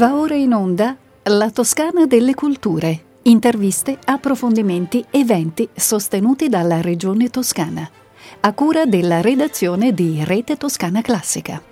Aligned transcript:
Va 0.00 0.14
ora 0.14 0.34
in 0.34 0.54
onda 0.54 0.96
La 1.24 1.50
Toscana 1.50 2.06
delle 2.06 2.32
Culture. 2.32 3.18
Interviste, 3.24 3.98
approfondimenti, 4.02 5.04
eventi 5.10 5.68
sostenuti 5.74 6.48
dalla 6.48 6.80
Regione 6.80 7.28
Toscana. 7.28 7.86
A 8.40 8.52
cura 8.54 8.86
della 8.86 9.20
redazione 9.20 9.92
di 9.92 10.24
Rete 10.24 10.56
Toscana 10.56 11.02
Classica. 11.02 11.69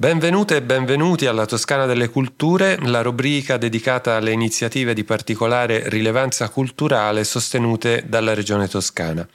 Benvenute 0.00 0.56
e 0.56 0.62
benvenuti 0.62 1.26
alla 1.26 1.44
Toscana 1.44 1.84
delle 1.84 2.08
Culture, 2.08 2.78
la 2.84 3.02
rubrica 3.02 3.58
dedicata 3.58 4.16
alle 4.16 4.32
iniziative 4.32 4.94
di 4.94 5.04
particolare 5.04 5.90
rilevanza 5.90 6.48
culturale 6.48 7.22
sostenute 7.22 8.04
dalla 8.06 8.32
Regione 8.32 8.66
Toscana. 8.66 9.28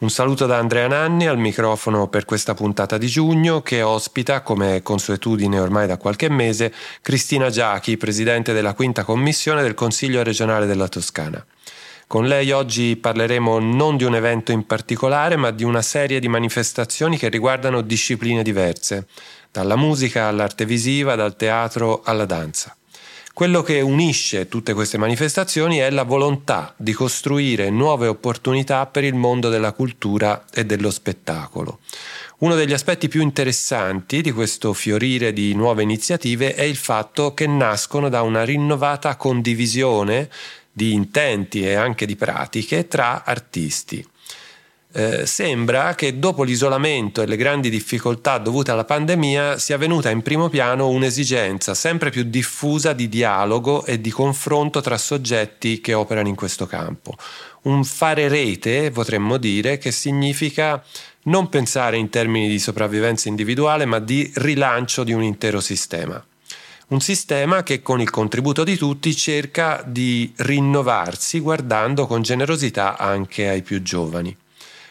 Un 0.00 0.10
saluto 0.10 0.44
da 0.44 0.58
Andrea 0.58 0.88
Nanni 0.88 1.26
al 1.26 1.38
microfono 1.38 2.08
per 2.08 2.26
questa 2.26 2.52
puntata 2.52 2.98
di 2.98 3.06
giugno 3.06 3.62
che 3.62 3.80
ospita, 3.80 4.42
come 4.42 4.82
consuetudine 4.82 5.58
ormai 5.58 5.86
da 5.86 5.96
qualche 5.96 6.28
mese, 6.28 6.70
Cristina 7.00 7.48
Giachi, 7.48 7.96
Presidente 7.96 8.52
della 8.52 8.74
Quinta 8.74 9.04
Commissione 9.04 9.62
del 9.62 9.72
Consiglio 9.72 10.22
regionale 10.22 10.66
della 10.66 10.88
Toscana. 10.88 11.42
Con 12.06 12.26
lei 12.26 12.50
oggi 12.50 12.96
parleremo 12.96 13.58
non 13.60 13.96
di 13.96 14.04
un 14.04 14.16
evento 14.16 14.52
in 14.52 14.66
particolare, 14.66 15.36
ma 15.36 15.50
di 15.50 15.64
una 15.64 15.80
serie 15.80 16.18
di 16.18 16.28
manifestazioni 16.28 17.16
che 17.16 17.28
riguardano 17.28 17.80
discipline 17.80 18.42
diverse 18.42 19.06
dalla 19.50 19.76
musica 19.76 20.26
all'arte 20.26 20.64
visiva, 20.64 21.14
dal 21.14 21.36
teatro 21.36 22.02
alla 22.04 22.24
danza. 22.24 22.74
Quello 23.32 23.62
che 23.62 23.80
unisce 23.80 24.48
tutte 24.48 24.74
queste 24.74 24.98
manifestazioni 24.98 25.78
è 25.78 25.88
la 25.90 26.02
volontà 26.02 26.74
di 26.76 26.92
costruire 26.92 27.70
nuove 27.70 28.06
opportunità 28.06 28.84
per 28.86 29.04
il 29.04 29.14
mondo 29.14 29.48
della 29.48 29.72
cultura 29.72 30.44
e 30.52 30.66
dello 30.66 30.90
spettacolo. 30.90 31.78
Uno 32.38 32.54
degli 32.54 32.72
aspetti 32.72 33.08
più 33.08 33.22
interessanti 33.22 34.20
di 34.20 34.32
questo 34.32 34.72
fiorire 34.72 35.32
di 35.32 35.54
nuove 35.54 35.82
iniziative 35.82 36.54
è 36.54 36.62
il 36.62 36.76
fatto 36.76 37.32
che 37.32 37.46
nascono 37.46 38.08
da 38.08 38.22
una 38.22 38.44
rinnovata 38.44 39.16
condivisione 39.16 40.28
di 40.70 40.92
intenti 40.92 41.62
e 41.62 41.74
anche 41.74 42.06
di 42.06 42.16
pratiche 42.16 42.88
tra 42.88 43.24
artisti. 43.24 44.06
Eh, 44.92 45.24
sembra 45.24 45.94
che 45.94 46.18
dopo 46.18 46.42
l'isolamento 46.42 47.22
e 47.22 47.26
le 47.26 47.36
grandi 47.36 47.70
difficoltà 47.70 48.38
dovute 48.38 48.72
alla 48.72 48.84
pandemia 48.84 49.56
sia 49.56 49.76
venuta 49.76 50.10
in 50.10 50.20
primo 50.20 50.48
piano 50.48 50.88
un'esigenza 50.88 51.74
sempre 51.74 52.10
più 52.10 52.24
diffusa 52.24 52.92
di 52.92 53.08
dialogo 53.08 53.84
e 53.84 54.00
di 54.00 54.10
confronto 54.10 54.80
tra 54.80 54.98
soggetti 54.98 55.80
che 55.80 55.94
operano 55.94 56.26
in 56.26 56.34
questo 56.34 56.66
campo. 56.66 57.14
Un 57.62 57.84
fare 57.84 58.26
rete, 58.26 58.90
potremmo 58.90 59.36
dire, 59.36 59.78
che 59.78 59.92
significa 59.92 60.82
non 61.24 61.48
pensare 61.48 61.96
in 61.96 62.10
termini 62.10 62.48
di 62.48 62.58
sopravvivenza 62.58 63.28
individuale, 63.28 63.84
ma 63.84 64.00
di 64.00 64.28
rilancio 64.34 65.04
di 65.04 65.12
un 65.12 65.22
intero 65.22 65.60
sistema. 65.60 66.20
Un 66.88 67.00
sistema 67.00 67.62
che 67.62 67.80
con 67.80 68.00
il 68.00 68.10
contributo 68.10 68.64
di 68.64 68.76
tutti 68.76 69.14
cerca 69.14 69.84
di 69.86 70.32
rinnovarsi 70.38 71.38
guardando 71.38 72.08
con 72.08 72.22
generosità 72.22 72.98
anche 72.98 73.48
ai 73.48 73.62
più 73.62 73.80
giovani. 73.82 74.36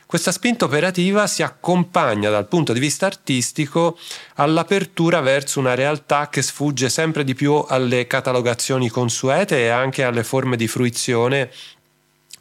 Questa 0.09 0.31
spinta 0.31 0.65
operativa 0.65 1.27
si 1.27 1.43
accompagna 1.43 2.31
dal 2.31 2.47
punto 2.47 2.73
di 2.73 2.79
vista 2.79 3.05
artistico 3.05 3.95
all'apertura 4.37 5.21
verso 5.21 5.59
una 5.59 5.75
realtà 5.75 6.29
che 6.29 6.41
sfugge 6.41 6.89
sempre 6.89 7.23
di 7.23 7.35
più 7.35 7.63
alle 7.67 8.07
catalogazioni 8.07 8.89
consuete 8.89 9.59
e 9.59 9.67
anche 9.67 10.03
alle 10.03 10.23
forme 10.23 10.57
di 10.57 10.67
fruizione 10.67 11.51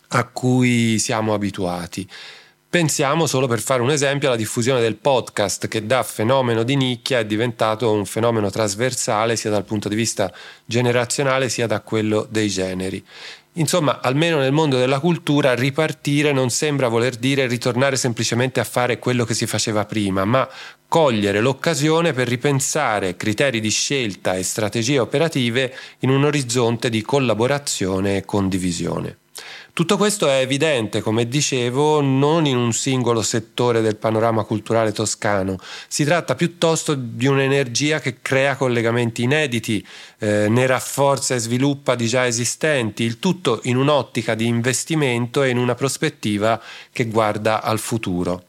a 0.08 0.24
cui 0.24 0.98
siamo 0.98 1.34
abituati. 1.34 2.08
Pensiamo 2.70 3.26
solo 3.26 3.46
per 3.46 3.60
fare 3.60 3.82
un 3.82 3.90
esempio 3.90 4.28
alla 4.28 4.36
diffusione 4.36 4.80
del 4.80 4.96
podcast 4.96 5.68
che 5.68 5.84
da 5.84 6.02
fenomeno 6.02 6.62
di 6.62 6.76
nicchia 6.76 7.18
è 7.18 7.24
diventato 7.24 7.92
un 7.92 8.04
fenomeno 8.04 8.48
trasversale 8.50 9.36
sia 9.36 9.48
dal 9.48 9.64
punto 9.64 9.88
di 9.88 9.94
vista 9.94 10.32
generazionale 10.66 11.48
sia 11.50 11.66
da 11.66 11.80
quello 11.80 12.26
dei 12.30 12.48
generi. 12.48 13.02
Insomma, 13.58 14.00
almeno 14.00 14.38
nel 14.38 14.52
mondo 14.52 14.78
della 14.78 15.00
cultura, 15.00 15.54
ripartire 15.54 16.32
non 16.32 16.48
sembra 16.48 16.86
voler 16.86 17.16
dire 17.16 17.48
ritornare 17.48 17.96
semplicemente 17.96 18.60
a 18.60 18.64
fare 18.64 19.00
quello 19.00 19.24
che 19.24 19.34
si 19.34 19.46
faceva 19.46 19.84
prima, 19.84 20.24
ma 20.24 20.48
cogliere 20.86 21.40
l'occasione 21.40 22.12
per 22.12 22.28
ripensare 22.28 23.16
criteri 23.16 23.58
di 23.58 23.70
scelta 23.70 24.34
e 24.34 24.44
strategie 24.44 25.00
operative 25.00 25.74
in 26.00 26.10
un 26.10 26.24
orizzonte 26.24 26.88
di 26.88 27.02
collaborazione 27.02 28.18
e 28.18 28.24
condivisione. 28.24 29.18
Tutto 29.78 29.96
questo 29.96 30.28
è 30.28 30.40
evidente, 30.40 31.00
come 31.00 31.28
dicevo, 31.28 32.00
non 32.00 32.46
in 32.46 32.56
un 32.56 32.72
singolo 32.72 33.22
settore 33.22 33.80
del 33.80 33.94
panorama 33.94 34.42
culturale 34.42 34.90
toscano, 34.90 35.56
si 35.86 36.02
tratta 36.02 36.34
piuttosto 36.34 36.94
di 36.94 37.28
un'energia 37.28 38.00
che 38.00 38.16
crea 38.20 38.56
collegamenti 38.56 39.22
inediti, 39.22 39.86
eh, 40.18 40.48
ne 40.48 40.66
rafforza 40.66 41.36
e 41.36 41.38
sviluppa 41.38 41.94
di 41.94 42.08
già 42.08 42.26
esistenti, 42.26 43.04
il 43.04 43.20
tutto 43.20 43.60
in 43.66 43.76
un'ottica 43.76 44.34
di 44.34 44.46
investimento 44.46 45.44
e 45.44 45.50
in 45.50 45.58
una 45.58 45.76
prospettiva 45.76 46.60
che 46.90 47.04
guarda 47.04 47.62
al 47.62 47.78
futuro. 47.78 48.47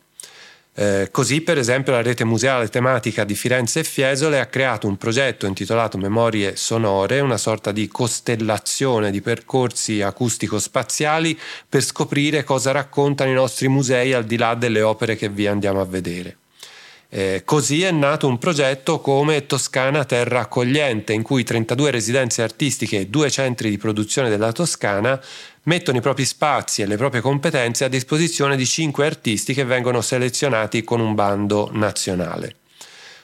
Eh, 0.79 1.09
così, 1.11 1.41
per 1.41 1.57
esempio, 1.57 1.91
la 1.91 2.01
rete 2.01 2.23
museale 2.23 2.69
tematica 2.69 3.25
di 3.25 3.35
Firenze 3.35 3.81
e 3.81 3.83
Fiesole 3.83 4.39
ha 4.39 4.45
creato 4.45 4.87
un 4.87 4.95
progetto 4.95 5.45
intitolato 5.45 5.97
Memorie 5.97 6.55
Sonore, 6.55 7.19
una 7.19 7.35
sorta 7.35 7.73
di 7.73 7.89
costellazione 7.89 9.11
di 9.11 9.19
percorsi 9.19 10.01
acustico-spaziali 10.01 11.37
per 11.67 11.83
scoprire 11.83 12.45
cosa 12.45 12.71
raccontano 12.71 13.29
i 13.29 13.33
nostri 13.33 13.67
musei 13.67 14.13
al 14.13 14.23
di 14.23 14.37
là 14.37 14.55
delle 14.55 14.81
opere 14.81 15.17
che 15.17 15.27
vi 15.27 15.47
andiamo 15.47 15.81
a 15.81 15.85
vedere. 15.85 16.38
Eh, 17.11 17.41
così 17.43 17.81
è 17.81 17.89
nato 17.89 18.27
un 18.27 18.37
progetto 18.37 18.99
come 18.99 19.47
Toscana 19.47 20.05
Terra 20.05 20.41
Accogliente, 20.41 21.11
in 21.11 21.23
cui 21.23 21.43
32 21.43 21.89
residenze 21.89 22.43
artistiche 22.43 22.99
e 22.99 23.07
due 23.07 23.31
centri 23.31 23.71
di 23.71 23.79
produzione 23.79 24.29
della 24.29 24.51
Toscana 24.51 25.19
mettono 25.63 25.97
i 25.97 26.01
propri 26.01 26.23
spazi 26.23 26.83
e 26.83 26.85
le 26.85 26.97
proprie 26.97 27.21
competenze 27.21 27.83
a 27.83 27.87
disposizione 27.87 28.55
di 28.55 28.65
5 28.65 29.05
artisti 29.07 29.55
che 29.55 29.63
vengono 29.63 30.01
selezionati 30.01 30.83
con 30.83 30.99
un 30.99 31.15
bando 31.15 31.71
nazionale. 31.73 32.57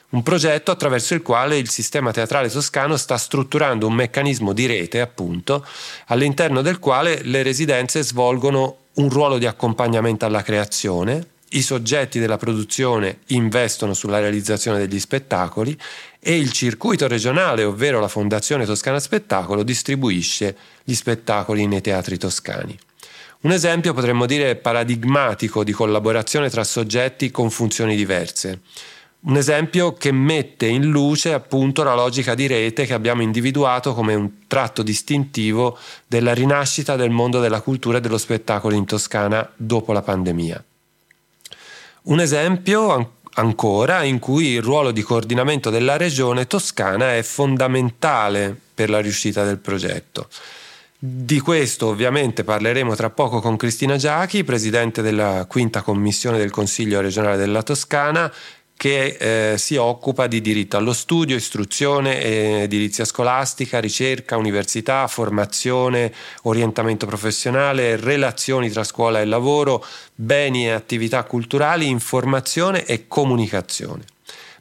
Un 0.08 0.22
progetto 0.22 0.72
attraverso 0.72 1.14
il 1.14 1.22
quale 1.22 1.56
il 1.56 1.68
sistema 1.68 2.10
teatrale 2.10 2.48
toscano 2.48 2.96
sta 2.96 3.16
strutturando 3.16 3.86
un 3.86 3.94
meccanismo 3.94 4.52
di 4.52 4.66
rete, 4.66 5.00
appunto, 5.00 5.64
all'interno 6.06 6.60
del 6.60 6.80
quale 6.80 7.22
le 7.22 7.44
residenze 7.44 8.02
svolgono 8.02 8.78
un 8.94 9.08
ruolo 9.10 9.38
di 9.38 9.46
accompagnamento 9.46 10.24
alla 10.24 10.42
creazione, 10.42 11.34
i 11.50 11.62
soggetti 11.62 12.18
della 12.18 12.36
produzione 12.36 13.18
investono 13.28 13.94
sulla 13.94 14.18
realizzazione 14.18 14.78
degli 14.78 14.98
spettacoli 14.98 15.78
e 16.18 16.36
il 16.36 16.50
circuito 16.50 17.06
regionale, 17.06 17.62
ovvero 17.62 18.00
la 18.00 18.08
Fondazione 18.08 18.64
Toscana 18.64 18.98
Spettacolo, 18.98 19.62
distribuisce 19.62 20.56
gli 20.82 20.94
spettacoli 20.94 21.66
nei 21.66 21.80
teatri 21.80 22.18
toscani. 22.18 22.76
Un 23.42 23.52
esempio 23.52 23.94
potremmo 23.94 24.26
dire 24.26 24.56
paradigmatico 24.56 25.62
di 25.62 25.70
collaborazione 25.70 26.50
tra 26.50 26.64
soggetti 26.64 27.30
con 27.30 27.50
funzioni 27.50 27.94
diverse. 27.94 28.62
Un 29.20 29.36
esempio 29.36 29.92
che 29.92 30.10
mette 30.10 30.66
in 30.66 30.86
luce 30.86 31.32
appunto 31.32 31.84
la 31.84 31.94
logica 31.94 32.34
di 32.34 32.46
rete 32.46 32.86
che 32.86 32.94
abbiamo 32.94 33.22
individuato 33.22 33.94
come 33.94 34.14
un 34.14 34.46
tratto 34.48 34.82
distintivo 34.82 35.78
della 36.06 36.34
rinascita 36.34 36.96
del 36.96 37.10
mondo 37.10 37.40
della 37.40 37.60
cultura 37.60 37.98
e 37.98 38.00
dello 38.00 38.18
spettacolo 38.18 38.74
in 38.74 38.84
Toscana 38.84 39.48
dopo 39.56 39.92
la 39.92 40.02
pandemia. 40.02 40.64
Un 42.06 42.20
esempio 42.20 43.14
ancora 43.34 44.04
in 44.04 44.20
cui 44.20 44.50
il 44.50 44.62
ruolo 44.62 44.92
di 44.92 45.02
coordinamento 45.02 45.70
della 45.70 45.96
regione 45.96 46.46
toscana 46.46 47.16
è 47.16 47.22
fondamentale 47.22 48.56
per 48.74 48.90
la 48.90 49.00
riuscita 49.00 49.42
del 49.42 49.58
progetto. 49.58 50.28
Di 50.96 51.40
questo 51.40 51.88
ovviamente 51.88 52.44
parleremo 52.44 52.94
tra 52.94 53.10
poco 53.10 53.40
con 53.40 53.56
Cristina 53.56 53.96
Giachi, 53.96 54.44
presidente 54.44 55.02
della 55.02 55.46
quinta 55.48 55.82
commissione 55.82 56.38
del 56.38 56.52
Consiglio 56.52 57.00
regionale 57.00 57.36
della 57.36 57.64
Toscana, 57.64 58.32
che 58.76 59.52
eh, 59.52 59.58
si 59.58 59.76
occupa 59.76 60.26
di 60.26 60.40
diritto 60.40 60.76
allo 60.76 60.92
studio, 60.92 61.34
istruzione, 61.34 62.62
edilizia 62.62 63.04
scolastica, 63.04 63.80
ricerca, 63.80 64.36
università, 64.36 65.06
formazione, 65.06 66.12
orientamento 66.42 67.06
professionale, 67.06 67.96
relazioni 67.96 68.68
tra 68.68 68.84
scuola 68.84 69.20
e 69.20 69.24
lavoro, 69.24 69.84
beni 70.14 70.66
e 70.66 70.72
attività 70.72 71.24
culturali, 71.24 71.88
informazione 71.88 72.84
e 72.84 73.06
comunicazione. 73.08 74.15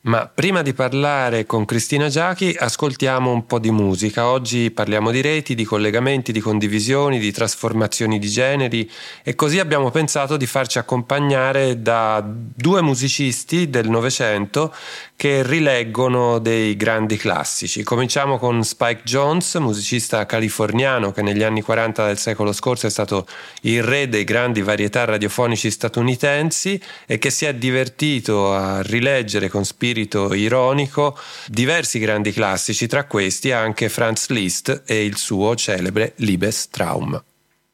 Ma 0.05 0.27
prima 0.27 0.61
di 0.61 0.73
parlare 0.73 1.47
con 1.47 1.65
Cristina 1.65 2.09
Giachi, 2.09 2.55
ascoltiamo 2.55 3.31
un 3.31 3.47
po' 3.47 3.57
di 3.57 3.71
musica. 3.71 4.27
Oggi 4.27 4.69
parliamo 4.69 5.09
di 5.09 5.19
reti, 5.19 5.55
di 5.55 5.63
collegamenti, 5.63 6.31
di 6.31 6.41
condivisioni, 6.41 7.17
di 7.17 7.31
trasformazioni 7.31 8.19
di 8.19 8.29
generi 8.29 8.87
e 9.23 9.33
così 9.33 9.57
abbiamo 9.57 9.89
pensato 9.89 10.37
di 10.37 10.45
farci 10.45 10.77
accompagnare 10.77 11.81
da 11.81 12.23
due 12.23 12.83
musicisti 12.83 13.67
del 13.71 13.89
Novecento 13.89 14.71
che 15.15 15.43
rileggono 15.43 16.39
dei 16.39 16.75
grandi 16.75 17.17
classici. 17.17 17.83
Cominciamo 17.83 18.37
con 18.37 18.63
Spike 18.63 19.01
Jones, 19.03 19.55
musicista 19.55 20.25
californiano 20.25 21.11
che 21.11 21.21
negli 21.21 21.43
anni 21.43 21.61
40 21.61 22.05
del 22.05 22.17
secolo 22.17 22.51
scorso 22.51 22.87
è 22.87 22.89
stato 22.89 23.25
il 23.61 23.81
re 23.81 24.09
dei 24.09 24.23
grandi 24.23 24.61
varietà 24.61 25.05
radiofonici 25.05 25.71
statunitensi 25.71 26.81
e 27.05 27.17
che 27.17 27.29
si 27.29 27.45
è 27.45 27.53
divertito 27.53 28.53
a 28.53 28.81
rileggere 28.81 29.47
con 29.47 29.63
spirito 29.63 30.33
ironico 30.33 31.17
diversi 31.47 31.99
grandi 31.99 32.31
classici, 32.31 32.87
tra 32.87 33.05
questi 33.05 33.51
anche 33.51 33.89
Franz 33.89 34.27
Liszt 34.29 34.83
e 34.85 35.05
il 35.05 35.17
suo 35.17 35.55
celebre 35.55 36.13
Liebestraum. 36.17 37.23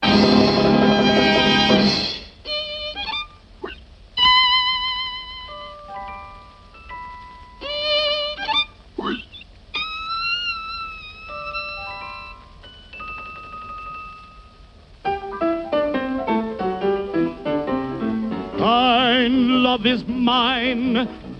Thine 0.01 0.80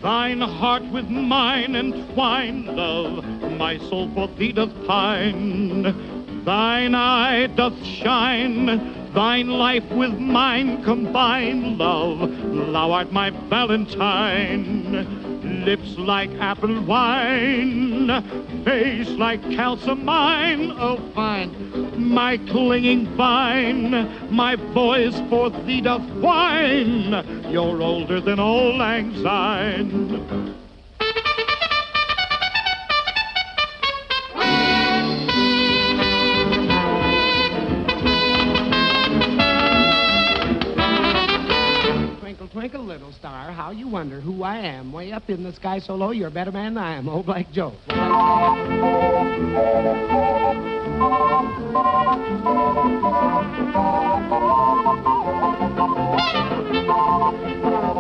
Thine 0.02 0.42
heart 0.42 0.84
with 0.86 1.10
mine 1.10 1.76
entwine, 1.76 2.66
love, 2.66 3.24
my 3.60 3.78
soul 3.78 4.10
for 4.16 4.28
thee 4.30 4.52
doth 4.52 4.74
pine. 4.88 5.84
Thine 6.44 6.96
eye 6.96 7.46
doth 7.46 7.86
shine, 7.86 8.66
thine 9.14 9.50
life 9.50 9.88
with 9.92 10.18
mine 10.18 10.82
combine, 10.84 11.78
love, 11.78 12.32
thou 12.74 12.92
art 12.92 13.12
my 13.12 13.30
valentine. 13.30 15.06
Lips 15.66 15.96
like 16.00 16.32
apple 16.40 16.82
wine, 16.82 18.08
face 18.66 19.10
like 19.10 19.42
calcimine, 19.52 20.76
oh 20.80 20.98
fine, 21.14 21.52
my 22.12 22.38
clinging 22.38 23.08
vine, 23.16 23.92
my 24.30 24.56
voice 24.56 25.20
for 25.30 25.50
thee 25.50 25.82
doth 25.82 26.08
whine. 26.22 27.12
You're 27.50 27.82
older 27.82 28.20
than 28.20 28.40
old 28.40 28.76
lang 28.76 29.16
syne. 29.24 30.61
How 43.62 43.70
you 43.70 43.88
wonder 43.88 44.20
who 44.20 44.42
I 44.42 44.58
am. 44.58 44.92
Way 44.92 45.12
up 45.12 45.30
in 45.30 45.44
the 45.44 45.54
sky 45.54 45.78
so 45.78 45.94
low, 45.94 46.10
you're 46.10 46.30
a 46.30 46.32
better 46.32 46.52
man 46.52 46.74
than 46.74 46.84
I 46.84 46.96
am. 46.96 47.08
Old 47.08 47.28
Black 47.28 47.52
Joe. 47.52 47.74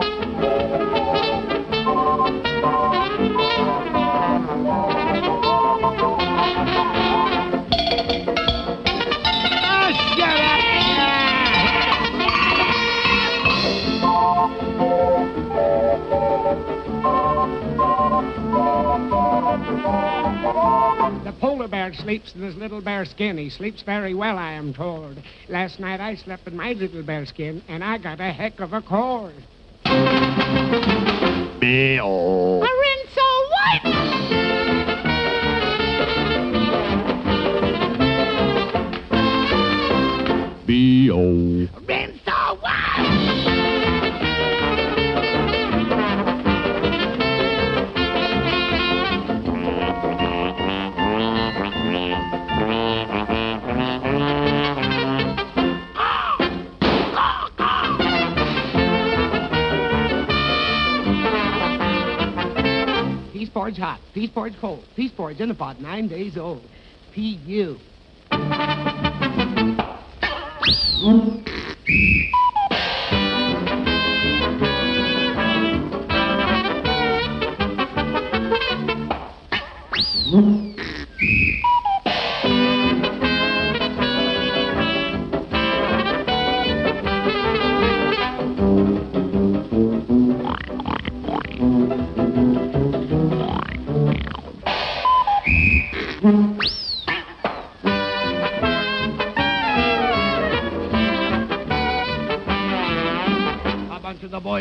The 21.31 21.37
polar 21.37 21.69
bear 21.69 21.93
sleeps 21.93 22.35
in 22.35 22.41
his 22.41 22.57
little 22.57 22.81
bear 22.81 23.05
skin. 23.05 23.37
He 23.37 23.49
sleeps 23.49 23.83
very 23.83 24.13
well, 24.13 24.37
I 24.37 24.51
am 24.51 24.73
told. 24.73 25.15
Last 25.47 25.79
night 25.79 26.01
I 26.01 26.15
slept 26.15 26.45
in 26.45 26.57
my 26.57 26.73
little 26.73 27.03
bear 27.03 27.25
skin, 27.25 27.63
and 27.69 27.81
I 27.81 27.99
got 27.99 28.19
a 28.19 28.33
heck 28.33 28.59
of 28.59 28.73
a 28.73 28.81
cold. 28.81 29.31
Bill. 31.61 32.70
Peace 64.21 64.29
porridge 64.35 64.53
cold, 64.61 64.83
peace 64.95 65.11
porridge 65.17 65.39
in 65.39 65.49
the 65.49 65.55
pot, 65.55 65.81
nine 65.81 66.07
days 66.07 66.37
old. 66.37 66.61
P.U. 67.11 67.79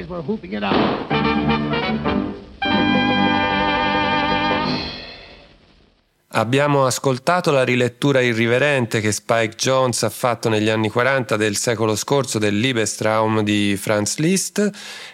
boys 0.01 0.09
were 0.09 0.23
whooping 0.23 0.53
it 0.53 0.63
up. 0.63 0.75
Abbiamo 6.33 6.87
ascoltato 6.87 7.51
la 7.51 7.65
rilettura 7.65 8.21
irriverente 8.21 9.01
che 9.01 9.11
Spike 9.11 9.57
Jones 9.57 10.05
ha 10.05 10.11
fatto 10.11 10.49
negli 10.49 10.69
anni 10.69 10.89
40 10.89 11.37
del 11.37 11.57
secolo 11.57 11.97
scorso 11.97 12.39
del 12.39 12.57
Liebestraum 12.57 13.41
di 13.43 13.77
Franz 13.77 14.19
Liszt. 14.19 14.71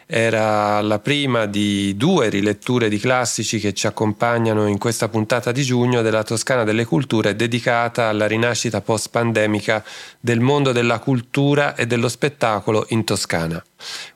Era 0.09 0.81
la 0.83 1.01
prima 1.01 1.47
di 1.47 1.97
due 1.97 2.29
riletture 2.29 2.89
di 2.89 2.97
classici 2.97 3.59
che 3.59 3.75
ci 3.75 3.89
accompagnano 3.89 4.69
in 4.69 4.79
questa 4.79 5.09
puntata 5.09 5.51
di 5.51 5.65
giugno 5.65 6.01
della 6.01 6.23
Toscana 6.23 6.63
delle 6.63 6.85
Culture 6.85 7.35
dedicata 7.35 8.07
alla 8.07 8.29
rinascita 8.29 8.81
post-pandemica 8.81 9.83
del 10.21 10.39
mondo 10.39 10.71
della 10.71 11.01
cultura 11.01 11.75
e 11.75 11.87
dello 11.87 12.09
spettacolo 12.09 12.87
in 12.91 13.03
Toscana. 13.03 13.61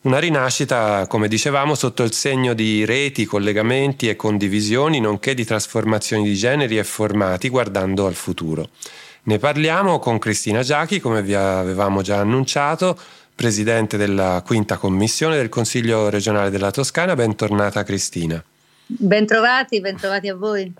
Una 0.03 0.21
rinascita, 0.21 1.09
come 1.09 1.27
dicevamo, 1.27 1.75
sotto 1.75 2.05
il 2.05 2.13
segno 2.13 2.55
di 2.55 2.85
reti, 2.85 3.25
collegamenti 3.25 4.09
e 4.09 4.15
condivisioni, 4.15 5.01
nonché 5.01 5.35
di 5.35 5.45
trasformazioni 5.45 6.23
di 6.23 6.37
generi 6.37 6.79
e 6.79 6.85
formati 6.85 7.49
guardando 7.49 8.07
al 8.07 8.15
futuro. 8.15 8.69
Ne 9.23 9.39
parliamo 9.39 9.99
con 9.99 10.19
Cristina 10.19 10.63
Giachi, 10.63 10.99
come 10.99 11.23
vi 11.23 11.35
avevamo 11.35 12.01
già 12.01 12.17
annunciato, 12.17 12.97
presidente 13.41 13.97
della 13.97 14.43
quinta 14.45 14.77
commissione 14.77 15.35
del 15.35 15.49
Consiglio 15.49 16.11
regionale 16.11 16.51
della 16.51 16.71
Toscana. 16.71 17.15
Bentornata 17.15 17.83
Cristina. 17.85 18.45
Bentrovati, 18.85 19.81
bentrovati 19.81 20.29
a 20.29 20.35
voi. 20.35 20.71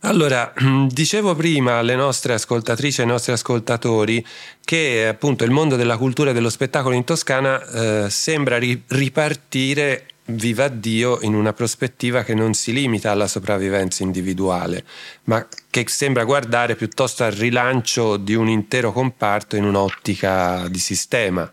Allora, 0.00 0.52
dicevo 0.90 1.36
prima 1.36 1.78
alle 1.78 1.94
nostre 1.94 2.32
ascoltatrici 2.32 2.98
e 2.98 3.04
ai 3.04 3.08
nostri 3.10 3.30
ascoltatori 3.30 4.26
che 4.64 5.06
appunto 5.06 5.44
il 5.44 5.52
mondo 5.52 5.76
della 5.76 5.96
cultura 5.96 6.30
e 6.30 6.32
dello 6.32 6.50
spettacolo 6.50 6.92
in 6.96 7.04
Toscana 7.04 7.64
eh, 7.64 8.10
sembra 8.10 8.58
ri- 8.58 8.82
ripartire 8.88 10.06
viva 10.30 10.66
Dio 10.66 11.20
in 11.20 11.34
una 11.34 11.52
prospettiva 11.52 12.24
che 12.24 12.34
non 12.34 12.52
si 12.54 12.72
limita 12.72 13.12
alla 13.12 13.28
sopravvivenza 13.28 14.02
individuale, 14.02 14.84
ma 15.24 15.46
che 15.70 15.84
sembra 15.86 16.24
guardare 16.24 16.74
piuttosto 16.74 17.22
al 17.22 17.30
rilancio 17.30 18.16
di 18.16 18.34
un 18.34 18.48
intero 18.48 18.90
comparto 18.90 19.54
in 19.54 19.62
un'ottica 19.62 20.66
di 20.68 20.80
sistema. 20.80 21.48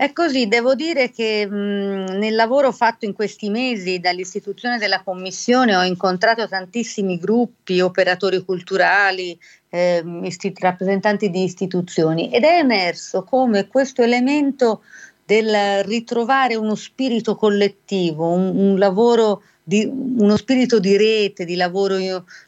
È 0.00 0.14
così, 0.14 0.48
devo 0.48 0.74
dire 0.74 1.10
che 1.10 1.46
mh, 1.46 2.16
nel 2.16 2.34
lavoro 2.34 2.72
fatto 2.72 3.04
in 3.04 3.12
questi 3.12 3.50
mesi 3.50 3.98
dall'istituzione 3.98 4.78
della 4.78 5.02
Commissione 5.02 5.76
ho 5.76 5.82
incontrato 5.84 6.48
tantissimi 6.48 7.18
gruppi, 7.18 7.82
operatori 7.82 8.42
culturali, 8.42 9.38
eh, 9.68 10.02
isti- 10.22 10.54
rappresentanti 10.58 11.28
di 11.28 11.42
istituzioni 11.42 12.30
ed 12.32 12.44
è 12.44 12.60
emerso 12.60 13.24
come 13.24 13.68
questo 13.68 14.00
elemento 14.00 14.84
del 15.22 15.84
ritrovare 15.84 16.54
uno 16.54 16.76
spirito 16.76 17.36
collettivo, 17.36 18.32
un, 18.32 18.56
un 18.56 18.78
lavoro 18.78 19.42
di 19.62 19.84
uno 19.84 20.36
spirito 20.36 20.80
di 20.80 20.96
rete, 20.96 21.44
di 21.44 21.54
lavoro 21.54 21.96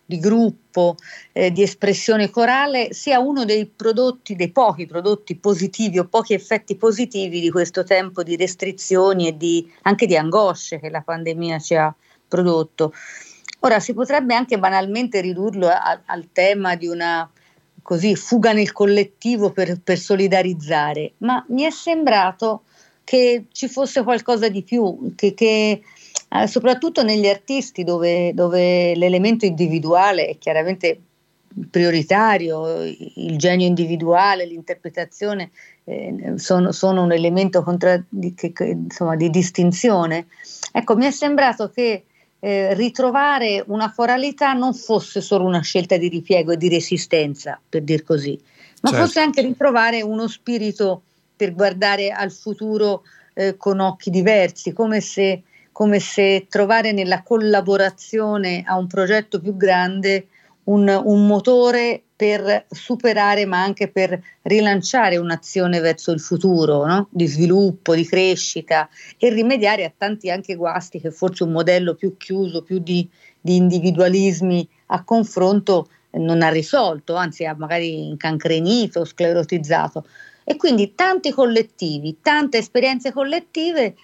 di 0.04 0.18
gruppo, 0.18 0.96
eh, 1.32 1.52
di 1.52 1.62
espressione 1.62 2.30
corale, 2.30 2.92
sia 2.92 3.20
uno 3.20 3.44
dei 3.44 3.66
prodotti, 3.66 4.34
dei 4.34 4.50
pochi 4.50 4.86
prodotti 4.86 5.36
positivi 5.36 5.98
o 5.98 6.06
pochi 6.06 6.34
effetti 6.34 6.76
positivi 6.76 7.40
di 7.40 7.50
questo 7.50 7.84
tempo 7.84 8.22
di 8.22 8.36
restrizioni 8.36 9.28
e 9.28 9.36
di, 9.36 9.70
anche 9.82 10.06
di 10.06 10.16
angosce 10.16 10.80
che 10.80 10.90
la 10.90 11.02
pandemia 11.02 11.58
ci 11.58 11.74
ha 11.74 11.94
prodotto. 12.26 12.92
Ora 13.60 13.78
si 13.78 13.94
potrebbe 13.94 14.34
anche 14.34 14.58
banalmente 14.58 15.20
ridurlo 15.20 15.68
a, 15.68 16.02
al 16.04 16.28
tema 16.32 16.74
di 16.74 16.88
una 16.88 17.30
così, 17.82 18.16
fuga 18.16 18.52
nel 18.52 18.72
collettivo 18.72 19.50
per, 19.50 19.80
per 19.80 19.98
solidarizzare, 19.98 21.12
ma 21.18 21.44
mi 21.48 21.62
è 21.62 21.70
sembrato 21.70 22.62
che 23.04 23.46
ci 23.52 23.68
fosse 23.68 24.02
qualcosa 24.02 24.48
di 24.48 24.62
più, 24.62 25.12
che, 25.14 25.34
che 25.34 25.82
eh, 26.28 26.46
soprattutto 26.46 27.02
negli 27.02 27.26
artisti 27.26 27.84
dove, 27.84 28.32
dove 28.34 28.94
l'elemento 28.94 29.44
individuale 29.44 30.26
è 30.26 30.38
chiaramente 30.38 31.00
prioritario, 31.70 32.82
il 32.82 33.36
genio 33.36 33.66
individuale, 33.66 34.46
l'interpretazione 34.46 35.50
eh, 35.84 36.34
sono, 36.36 36.72
sono, 36.72 37.02
un 37.02 37.12
elemento 37.12 37.62
contra, 37.62 38.02
di, 38.08 38.34
che, 38.34 38.52
insomma, 38.64 39.16
di, 39.16 39.28
distinzione. 39.30 40.26
Ecco, 40.72 40.96
mi 40.96 41.06
è 41.06 41.10
sembrato 41.10 41.68
che 41.68 42.04
eh, 42.38 42.74
ritrovare 42.74 43.62
una 43.66 43.92
coralità 43.94 44.52
non 44.52 44.74
fosse 44.74 45.20
solo 45.20 45.44
una 45.44 45.60
scelta 45.60 45.96
di 45.96 46.08
ripiego 46.08 46.52
e 46.52 46.56
di 46.56 46.68
resistenza, 46.68 47.60
per 47.68 47.82
dir 47.82 48.02
così, 48.02 48.40
ma 48.80 48.90
certo. 48.90 49.04
fosse 49.04 49.20
anche 49.20 49.42
ritrovare 49.42 50.02
uno 50.02 50.26
spirito 50.28 51.02
per 51.36 51.54
guardare 51.54 52.10
al 52.10 52.32
futuro 52.32 53.02
eh, 53.34 53.56
con 53.56 53.80
occhi 53.80 54.10
diversi, 54.10 54.72
come 54.72 55.00
se 55.00 55.42
come 55.72 55.98
se 55.98 56.46
trovare 56.48 56.92
nella 56.92 57.22
collaborazione 57.22 58.62
a 58.66 58.76
un 58.76 58.86
progetto 58.86 59.40
più 59.40 59.56
grande 59.56 60.28
un, 60.64 60.88
un, 60.88 61.26
motore 61.26 62.02
per 62.14 62.66
superare 62.70 63.46
ma 63.46 63.62
anche 63.62 63.88
per 63.88 64.22
rilanciare 64.42 65.16
un'azione 65.16 65.80
verso 65.80 66.12
il 66.12 66.20
futuro 66.20 66.86
no? 66.86 67.08
di 67.10 67.26
sviluppo, 67.26 67.96
di 67.96 68.06
crescita 68.06 68.88
e 69.18 69.30
rimediare 69.30 69.84
a 69.84 69.92
tanti 69.96 70.30
anche 70.30 70.54
guasti 70.54 71.00
che 71.00 71.10
forse 71.10 71.42
un 71.42 71.50
modello 71.50 71.94
più 71.94 72.16
chiuso, 72.16 72.62
più 72.62 72.78
di, 72.78 73.08
di 73.40 73.56
individualismi 73.56 74.68
a 74.86 75.02
confronto 75.02 75.88
non 76.12 76.42
ha 76.42 76.48
risolto, 76.50 77.14
anzi 77.14 77.44
ha 77.44 77.54
magari 77.56 78.06
incancrenito, 78.06 79.04
sclerotizzato. 79.04 80.04
E 80.44 80.56
quindi 80.56 80.94
tanti 80.94 81.30
collettivi, 81.30 82.18
tante 82.20 82.58
esperienze 82.58 83.12
collettive 83.12 83.94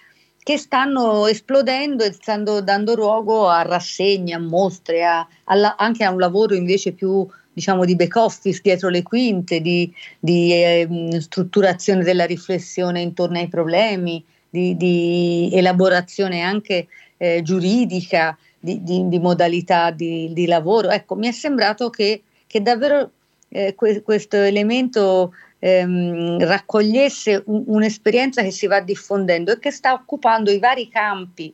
che 0.41 0.57
stanno 0.57 1.27
esplodendo 1.27 2.03
e 2.03 2.13
stanno 2.13 2.61
dando 2.61 2.95
luogo 2.95 3.47
a 3.47 3.61
rassegne, 3.61 4.33
a 4.33 4.39
mostre, 4.39 5.05
a, 5.05 5.27
a, 5.43 5.75
anche 5.77 6.03
a 6.03 6.11
un 6.11 6.19
lavoro 6.19 6.55
invece 6.55 6.93
più 6.93 7.27
diciamo 7.51 7.83
di 7.83 7.95
back 7.95 8.15
office 8.15 8.61
dietro 8.63 8.89
le 8.89 9.03
quinte, 9.03 9.59
di, 9.59 9.93
di 10.17 10.53
eh, 10.53 10.87
strutturazione 11.19 12.03
della 12.03 12.25
riflessione 12.25 13.01
intorno 13.01 13.37
ai 13.37 13.49
problemi, 13.49 14.23
di, 14.49 14.77
di 14.77 15.49
elaborazione 15.53 16.41
anche 16.41 16.87
eh, 17.17 17.41
giuridica, 17.43 18.37
di, 18.59 18.81
di, 18.83 19.19
modalità 19.19 19.91
di, 19.91 20.45
lavoro. 20.47 20.89
Ecco, 20.89 21.15
mi 21.15 21.27
è 21.27 21.31
sembrato 21.31 21.89
che, 21.89 22.23
che 22.47 22.61
davvero 22.61 23.11
eh, 23.49 23.75
que- 23.75 24.01
questo 24.01 24.37
elemento 24.37 25.33
ehm, 25.59 26.39
raccogliesse 26.39 27.43
un, 27.45 27.63
un'esperienza 27.67 28.41
che 28.41 28.51
si 28.51 28.67
va 28.67 28.79
diffondendo 28.79 29.51
e 29.51 29.59
che 29.59 29.71
sta 29.71 29.93
occupando 29.93 30.51
i 30.51 30.59
vari 30.59 30.89
campi 30.89 31.53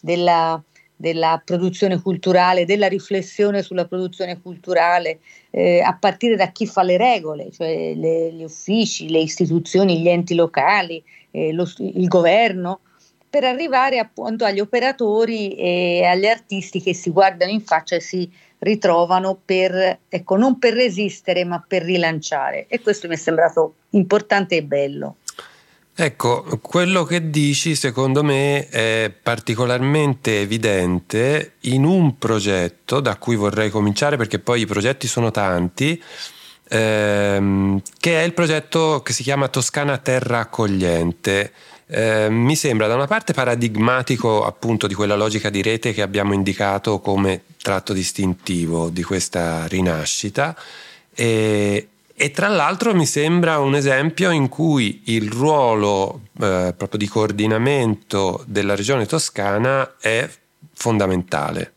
della, 0.00 0.60
della 0.96 1.40
produzione 1.44 2.00
culturale, 2.00 2.64
della 2.64 2.88
riflessione 2.88 3.62
sulla 3.62 3.86
produzione 3.86 4.40
culturale, 4.40 5.20
eh, 5.50 5.80
a 5.80 5.96
partire 5.98 6.36
da 6.36 6.52
chi 6.52 6.66
fa 6.66 6.82
le 6.82 6.96
regole, 6.96 7.50
cioè 7.50 7.94
le, 7.94 8.32
gli 8.32 8.44
uffici, 8.44 9.08
le 9.08 9.18
istituzioni, 9.18 10.00
gli 10.00 10.08
enti 10.08 10.34
locali, 10.34 11.02
eh, 11.30 11.52
lo, 11.52 11.68
il 11.78 12.08
governo, 12.08 12.80
per 13.28 13.44
arrivare 13.44 13.98
appunto 13.98 14.44
agli 14.44 14.60
operatori 14.60 15.54
e 15.54 16.04
agli 16.04 16.26
artisti 16.26 16.82
che 16.82 16.92
si 16.94 17.10
guardano 17.10 17.50
in 17.50 17.62
faccia 17.62 17.96
e 17.96 18.00
si 18.00 18.30
ritrovano 18.62 19.38
per, 19.44 19.98
ecco, 20.08 20.36
non 20.36 20.58
per 20.58 20.74
resistere 20.74 21.44
ma 21.44 21.62
per 21.66 21.82
rilanciare 21.82 22.66
e 22.68 22.80
questo 22.80 23.08
mi 23.08 23.14
è 23.14 23.18
sembrato 23.18 23.74
importante 23.90 24.56
e 24.56 24.62
bello. 24.62 25.16
Ecco, 25.94 26.58
quello 26.62 27.04
che 27.04 27.28
dici 27.28 27.74
secondo 27.74 28.22
me 28.22 28.68
è 28.68 29.12
particolarmente 29.22 30.40
evidente 30.40 31.54
in 31.62 31.84
un 31.84 32.16
progetto 32.16 33.00
da 33.00 33.16
cui 33.16 33.36
vorrei 33.36 33.68
cominciare 33.68 34.16
perché 34.16 34.38
poi 34.38 34.62
i 34.62 34.66
progetti 34.66 35.06
sono 35.06 35.30
tanti, 35.30 36.02
ehm, 36.68 37.82
che 37.98 38.20
è 38.20 38.22
il 38.22 38.32
progetto 38.32 39.02
che 39.02 39.12
si 39.12 39.22
chiama 39.22 39.48
Toscana 39.48 39.98
Terra 39.98 40.38
Accogliente. 40.38 41.52
Eh, 41.94 42.30
mi 42.30 42.56
sembra 42.56 42.86
da 42.86 42.94
una 42.94 43.06
parte 43.06 43.34
paradigmatico 43.34 44.46
appunto 44.46 44.86
di 44.86 44.94
quella 44.94 45.14
logica 45.14 45.50
di 45.50 45.60
rete 45.60 45.92
che 45.92 46.00
abbiamo 46.00 46.32
indicato 46.32 47.00
come 47.00 47.42
tratto 47.60 47.92
distintivo 47.92 48.88
di 48.88 49.02
questa 49.02 49.66
rinascita 49.66 50.56
e, 51.14 51.88
e 52.14 52.30
tra 52.30 52.48
l'altro 52.48 52.94
mi 52.94 53.04
sembra 53.04 53.58
un 53.58 53.74
esempio 53.74 54.30
in 54.30 54.48
cui 54.48 55.02
il 55.08 55.30
ruolo 55.30 56.22
eh, 56.40 56.72
proprio 56.74 56.98
di 56.98 57.06
coordinamento 57.06 58.42
della 58.46 58.74
regione 58.74 59.04
toscana 59.04 59.96
è 60.00 60.26
fondamentale. 60.72 61.72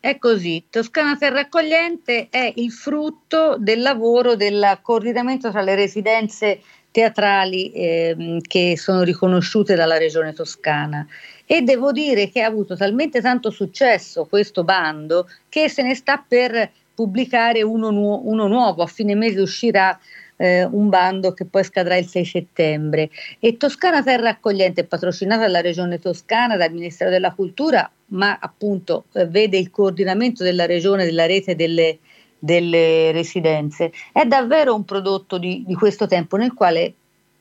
È 0.00 0.18
così, 0.18 0.64
Toscana 0.68 1.16
Terra 1.16 1.42
Accogliente 1.42 2.26
è 2.28 2.52
il 2.56 2.72
frutto 2.72 3.54
del 3.56 3.82
lavoro 3.82 4.34
del 4.34 4.80
coordinamento 4.82 5.52
tra 5.52 5.62
le 5.62 5.76
residenze 5.76 6.60
teatrali 6.92 7.72
eh, 7.72 8.38
che 8.46 8.76
sono 8.76 9.02
riconosciute 9.02 9.74
dalla 9.74 9.98
regione 9.98 10.32
toscana. 10.32 11.04
E 11.44 11.62
devo 11.62 11.90
dire 11.90 12.30
che 12.30 12.42
ha 12.42 12.46
avuto 12.46 12.76
talmente 12.76 13.20
tanto 13.20 13.50
successo 13.50 14.26
questo 14.26 14.62
bando 14.62 15.28
che 15.48 15.68
se 15.68 15.82
ne 15.82 15.94
sta 15.96 16.24
per 16.26 16.70
pubblicare 16.94 17.62
uno, 17.62 17.90
nu- 17.90 18.22
uno 18.24 18.46
nuovo, 18.46 18.82
a 18.82 18.86
fine 18.86 19.14
mese 19.14 19.40
uscirà 19.40 19.98
eh, 20.36 20.64
un 20.64 20.88
bando 20.88 21.32
che 21.32 21.44
poi 21.44 21.64
scadrà 21.64 21.96
il 21.96 22.06
6 22.06 22.24
settembre. 22.24 23.10
E 23.38 23.56
Toscana 23.56 24.02
Terra 24.02 24.30
Accogliente 24.30 24.82
è 24.82 24.84
patrocinata 24.84 25.42
dalla 25.42 25.60
regione 25.60 25.98
toscana, 25.98 26.56
dal 26.56 26.72
Ministero 26.72 27.10
della 27.10 27.32
Cultura, 27.32 27.90
ma 28.06 28.38
appunto 28.40 29.04
eh, 29.14 29.26
vede 29.26 29.56
il 29.56 29.70
coordinamento 29.70 30.44
della 30.44 30.66
regione 30.66 31.04
della 31.04 31.26
rete 31.26 31.54
delle 31.54 31.98
delle 32.44 33.12
residenze. 33.12 33.92
È 34.10 34.24
davvero 34.24 34.74
un 34.74 34.84
prodotto 34.84 35.38
di, 35.38 35.62
di 35.64 35.74
questo 35.74 36.08
tempo 36.08 36.36
nel 36.36 36.52
quale 36.54 36.92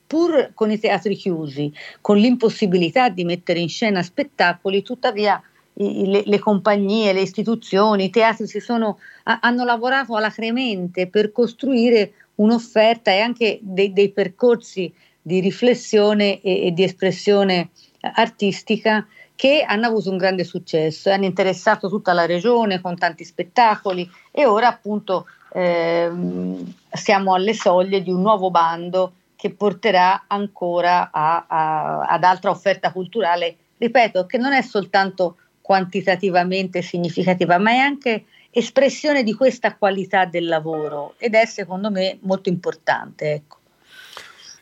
pur 0.06 0.52
con 0.54 0.70
i 0.70 0.78
teatri 0.78 1.16
chiusi, 1.16 1.74
con 2.02 2.18
l'impossibilità 2.18 3.10
di 3.10 3.24
mettere 3.24 3.58
in 3.60 3.70
scena 3.70 4.04
spettacoli, 4.04 4.84
tuttavia 4.84 5.42
le, 5.74 6.22
le, 6.24 6.40
compagnie, 6.40 7.14
le 7.14 7.22
istituzioni, 7.22 8.06
i 8.06 8.10
teatri 8.12 8.46
sono, 8.60 9.00
a, 9.24 9.40
hanno 9.42 9.64
lavorato 9.64 10.16
alacremente 10.16 11.08
per 11.08 11.32
costruire 11.32 12.14
un'offerta 12.36 13.10
e 13.10 13.22
anche 13.22 13.58
dei, 13.60 13.94
dei 13.94 14.12
percorsi 14.12 14.94
di 15.20 15.40
riflessione 15.40 16.42
e, 16.42 16.68
e 16.68 16.72
di 16.74 16.84
espressione 16.84 17.70
artistica 18.02 19.08
che 19.42 19.66
hanno 19.68 19.88
avuto 19.88 20.12
un 20.12 20.18
grande 20.18 20.44
successo 20.44 21.10
e 21.10 21.14
hanno 21.14 21.26
interessato 21.26 21.90
tutta 21.90 22.14
la 22.14 22.28
regione 22.28 22.80
con 22.80 22.96
tanti 22.96 23.24
spettacoli 23.24 24.08
e 24.30 24.46
ora 24.46 24.68
appunto 24.68 25.26
ehm, 25.54 26.74
siamo 26.92 27.34
alle 27.34 27.56
soglie 27.56 28.04
di 28.04 28.12
un 28.12 28.22
nuovo 28.22 28.52
bando 28.52 29.14
che 29.36 29.50
porterà 29.50 30.26
ancora 30.28 31.10
a, 31.12 31.46
a, 31.48 32.02
ad 32.02 32.24
altra 32.24 32.52
offerta 32.52 32.92
culturale, 32.92 33.56
ripeto, 33.80 34.28
che 34.28 34.38
non 34.38 34.54
è 34.54 34.62
soltanto 34.62 35.38
quantitativamente 35.60 36.84
significativa, 36.84 37.58
ma 37.58 37.72
è 37.72 37.78
anche 37.78 38.26
espressione 38.52 39.24
di 39.24 39.34
questa 39.34 39.76
qualità 39.76 40.26
del 40.26 40.46
lavoro 40.46 41.16
ed 41.18 41.34
è 41.34 41.48
secondo 41.48 41.90
me 41.90 42.20
molto 42.22 42.50
importante. 42.50 43.32
Ecco. 43.32 43.61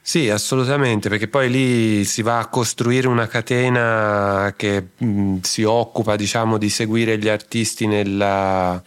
Sì, 0.10 0.28
assolutamente, 0.32 1.08
perché 1.08 1.28
poi 1.28 1.52
lì 1.52 2.04
si 2.04 2.24
va 2.24 2.40
a 2.40 2.48
costruire 2.48 3.08
una 3.08 3.28
catena 3.28 4.52
che 4.58 4.84
mh, 4.98 5.42
si 5.42 5.62
occupa, 5.62 6.16
diciamo, 6.16 6.58
di 6.58 6.72
seguire 6.72 7.20
gli 7.20 7.28
artisti 7.30 7.86
nella, 7.86 8.82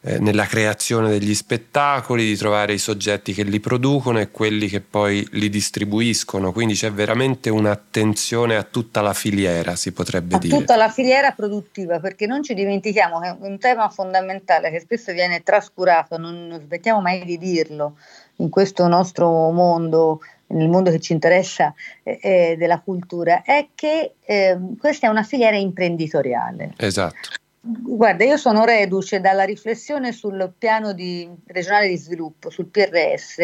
eh, 0.00 0.18
nella 0.18 0.44
creazione 0.46 1.08
degli 1.08 1.36
spettacoli, 1.36 2.24
di 2.24 2.36
trovare 2.36 2.72
i 2.72 2.78
soggetti 2.78 3.32
che 3.32 3.44
li 3.44 3.60
producono 3.60 4.18
e 4.18 4.32
quelli 4.32 4.66
che 4.66 4.80
poi 4.80 5.24
li 5.34 5.48
distribuiscono, 5.48 6.50
quindi 6.50 6.74
c'è 6.74 6.90
veramente 6.90 7.48
un'attenzione 7.48 8.56
a 8.56 8.64
tutta 8.64 9.02
la 9.02 9.14
filiera, 9.14 9.76
si 9.76 9.92
potrebbe 9.92 10.34
a 10.34 10.38
dire. 10.40 10.58
Tutta 10.58 10.74
la 10.74 10.90
filiera 10.90 11.30
produttiva, 11.30 12.00
perché 12.00 12.26
non 12.26 12.42
ci 12.42 12.54
dimentichiamo 12.54 13.20
che 13.20 13.28
è 13.28 13.36
un 13.38 13.58
tema 13.60 13.88
fondamentale 13.88 14.72
che 14.72 14.80
spesso 14.80 15.12
viene 15.12 15.44
trascurato, 15.44 16.18
non, 16.18 16.48
non 16.48 16.60
smettiamo 16.60 17.00
mai 17.00 17.24
di 17.24 17.38
dirlo 17.38 17.94
in 18.36 18.50
questo 18.50 18.86
nostro 18.86 19.50
mondo 19.50 20.20
nel 20.48 20.68
mondo 20.68 20.90
che 20.90 21.00
ci 21.00 21.12
interessa 21.12 21.74
eh, 22.02 22.18
eh, 22.22 22.56
della 22.56 22.80
cultura, 22.80 23.42
è 23.42 23.68
che 23.74 24.14
eh, 24.24 24.58
questa 24.78 25.06
è 25.06 25.10
una 25.10 25.22
filiera 25.22 25.56
imprenditoriale. 25.56 26.74
Esatto. 26.76 27.30
Guarda, 27.68 28.22
io 28.22 28.36
sono 28.36 28.64
reduce 28.64 29.18
dalla 29.18 29.42
riflessione 29.42 30.12
sul 30.12 30.52
piano 30.56 30.92
di, 30.92 31.28
regionale 31.46 31.88
di 31.88 31.96
sviluppo, 31.96 32.48
sul 32.48 32.66
PRS, 32.66 33.38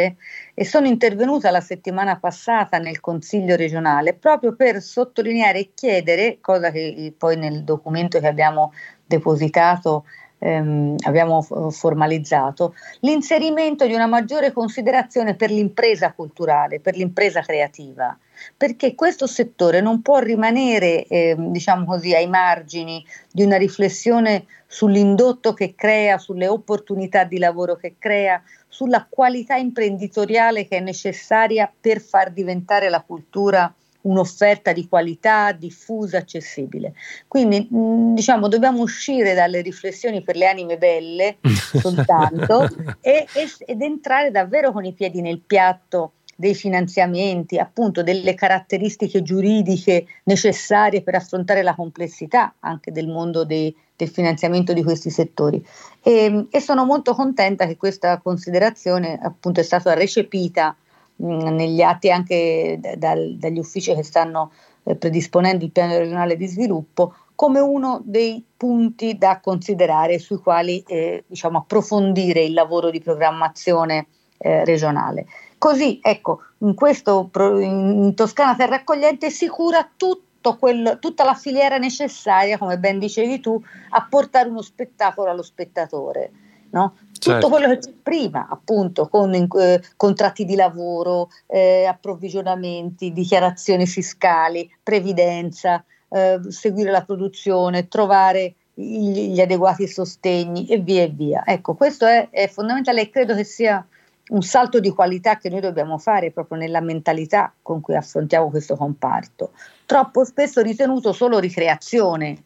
e 0.54 0.64
sono 0.64 0.86
intervenuta 0.86 1.50
la 1.50 1.60
settimana 1.60 2.16
passata 2.20 2.78
nel 2.78 3.00
Consiglio 3.00 3.56
regionale 3.56 4.14
proprio 4.14 4.54
per 4.54 4.80
sottolineare 4.80 5.58
e 5.58 5.70
chiedere, 5.74 6.38
cosa 6.40 6.70
che 6.70 7.12
poi 7.18 7.36
nel 7.36 7.64
documento 7.64 8.20
che 8.20 8.28
abbiamo 8.28 8.72
depositato 9.04 10.04
ehm, 10.42 10.96
abbiamo 11.06 11.40
formalizzato, 11.70 12.74
l'inserimento 13.00 13.86
di 13.86 13.94
una 13.94 14.06
maggiore 14.06 14.52
considerazione 14.52 15.34
per 15.34 15.50
l'impresa 15.50 16.12
culturale, 16.12 16.80
per 16.80 16.96
l'impresa 16.96 17.40
creativa, 17.40 18.16
perché 18.56 18.94
questo 18.94 19.26
settore 19.26 19.80
non 19.80 20.02
può 20.02 20.18
rimanere, 20.18 21.06
eh, 21.06 21.36
diciamo 21.38 21.84
così, 21.84 22.14
ai 22.14 22.26
margini 22.26 23.04
di 23.30 23.44
una 23.44 23.56
riflessione 23.56 24.46
sull'indotto 24.66 25.52
che 25.54 25.74
crea, 25.76 26.18
sulle 26.18 26.48
opportunità 26.48 27.24
di 27.24 27.38
lavoro 27.38 27.76
che 27.76 27.94
crea, 27.98 28.42
sulla 28.66 29.06
qualità 29.08 29.54
imprenditoriale 29.56 30.66
che 30.66 30.78
è 30.78 30.80
necessaria 30.80 31.70
per 31.78 32.00
far 32.00 32.30
diventare 32.30 32.88
la 32.88 33.02
cultura 33.02 33.72
un'offerta 34.02 34.72
di 34.72 34.88
qualità 34.88 35.52
diffusa, 35.52 36.18
accessibile. 36.18 36.94
Quindi 37.28 37.66
mh, 37.70 38.14
diciamo 38.14 38.48
dobbiamo 38.48 38.80
uscire 38.80 39.34
dalle 39.34 39.60
riflessioni 39.60 40.22
per 40.22 40.36
le 40.36 40.48
anime 40.48 40.78
belle 40.78 41.38
soltanto 41.80 42.68
e, 43.00 43.26
e, 43.32 43.50
ed 43.66 43.82
entrare 43.82 44.30
davvero 44.30 44.72
con 44.72 44.84
i 44.84 44.92
piedi 44.92 45.20
nel 45.20 45.40
piatto 45.40 46.12
dei 46.34 46.54
finanziamenti, 46.54 47.58
appunto 47.58 48.02
delle 48.02 48.34
caratteristiche 48.34 49.22
giuridiche 49.22 50.06
necessarie 50.24 51.02
per 51.02 51.14
affrontare 51.14 51.62
la 51.62 51.74
complessità 51.74 52.54
anche 52.60 52.90
del 52.90 53.06
mondo 53.06 53.44
dei, 53.44 53.74
del 53.94 54.08
finanziamento 54.08 54.72
di 54.72 54.82
questi 54.82 55.10
settori. 55.10 55.64
E, 56.02 56.46
e 56.50 56.60
sono 56.60 56.84
molto 56.84 57.14
contenta 57.14 57.66
che 57.66 57.76
questa 57.76 58.18
considerazione 58.18 59.18
appunto 59.22 59.60
è 59.60 59.62
stata 59.62 59.94
recepita 59.94 60.74
negli 61.22 61.82
atti 61.82 62.10
anche 62.10 62.80
dal, 62.96 63.36
dagli 63.36 63.58
uffici 63.58 63.94
che 63.94 64.02
stanno 64.02 64.52
eh, 64.84 64.96
predisponendo 64.96 65.64
il 65.64 65.70
piano 65.70 65.96
regionale 65.96 66.36
di 66.36 66.46
sviluppo 66.46 67.14
come 67.34 67.60
uno 67.60 68.00
dei 68.04 68.44
punti 68.56 69.18
da 69.18 69.40
considerare 69.40 70.18
sui 70.18 70.38
quali 70.38 70.82
eh, 70.86 71.24
diciamo, 71.26 71.58
approfondire 71.58 72.42
il 72.42 72.52
lavoro 72.52 72.90
di 72.90 73.00
programmazione 73.00 74.06
eh, 74.38 74.64
regionale. 74.64 75.26
Così, 75.58 75.98
ecco, 76.02 76.40
in, 76.58 76.74
questo, 76.74 77.30
in 77.60 78.12
Toscana 78.14 78.54
Terra 78.54 78.76
Accogliente 78.76 79.30
si 79.30 79.48
cura 79.48 79.88
tutto 79.96 80.56
quel, 80.56 80.98
tutta 81.00 81.24
la 81.24 81.34
filiera 81.34 81.78
necessaria, 81.78 82.58
come 82.58 82.78
ben 82.78 82.98
dicevi 82.98 83.40
tu, 83.40 83.60
a 83.90 84.06
portare 84.08 84.48
uno 84.48 84.62
spettacolo 84.62 85.30
allo 85.30 85.42
spettatore. 85.42 86.30
No? 86.70 86.94
Tutto 87.22 87.34
certo. 87.34 87.48
quello 87.50 87.68
che 87.68 87.78
c'è 87.78 87.92
prima, 88.02 88.48
appunto, 88.50 89.06
con 89.06 89.32
eh, 89.32 89.80
contratti 89.94 90.44
di 90.44 90.56
lavoro, 90.56 91.28
eh, 91.46 91.84
approvvigionamenti, 91.84 93.12
dichiarazioni 93.12 93.86
fiscali, 93.86 94.68
previdenza, 94.82 95.84
eh, 96.08 96.40
seguire 96.48 96.90
la 96.90 97.04
produzione, 97.04 97.86
trovare 97.86 98.54
gli, 98.74 99.28
gli, 99.28 99.40
adeguati 99.40 99.86
sostegni 99.86 100.66
e 100.66 100.78
via 100.78 101.04
e 101.04 101.08
via. 101.10 101.44
Ecco, 101.46 101.74
questo 101.74 102.06
è, 102.06 102.28
è 102.30 102.48
fondamentale 102.48 103.02
e 103.02 103.10
credo 103.10 103.36
che 103.36 103.44
sia 103.44 103.86
un 104.30 104.42
salto 104.42 104.80
di 104.80 104.90
qualità 104.90 105.36
che 105.36 105.48
noi 105.48 105.60
dobbiamo 105.60 105.98
fare 105.98 106.32
proprio 106.32 106.58
nella 106.58 106.80
mentalità 106.80 107.54
con 107.62 107.80
cui 107.80 107.94
affrontiamo 107.94 108.50
questo 108.50 108.74
comparto. 108.74 109.52
Troppo 109.86 110.24
spesso 110.24 110.60
ritenuto 110.60 111.12
solo 111.12 111.38
ricreazione, 111.38 112.42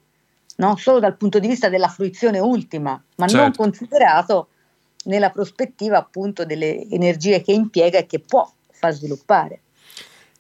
no? 0.57 0.77
solo 0.77 0.99
dal 0.99 1.17
punto 1.17 1.39
di 1.39 1.49
vista 1.49 1.71
della 1.71 1.89
fruizione 1.89 2.41
ultima, 2.41 3.03
ma 3.17 3.27
certo. 3.27 3.43
non 3.43 3.53
considerato 3.55 4.49
nella 5.07 5.31
prospettiva 5.31 5.99
appunto 5.99 6.45
delle 6.45 6.89
energie 6.89 7.43
che 7.43 7.53
impiega 7.53 7.99
e 7.99 8.07
che 8.07 8.21
può 8.21 8.49
far 8.71 8.93
sviluppare. 8.93 9.61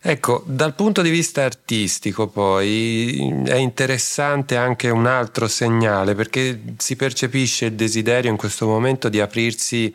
Ecco, 0.08 0.44
dal 0.46 0.74
punto 0.74 1.02
di 1.02 1.10
vista 1.10 1.42
artistico 1.42 2.28
poi 2.28 3.42
è 3.44 3.56
interessante 3.56 4.56
anche 4.56 4.88
un 4.88 5.06
altro 5.06 5.48
segnale 5.48 6.14
perché 6.14 6.74
si 6.76 6.94
percepisce 6.94 7.66
il 7.66 7.72
desiderio 7.72 8.30
in 8.30 8.36
questo 8.36 8.66
momento 8.66 9.08
di 9.08 9.20
aprirsi 9.20 9.92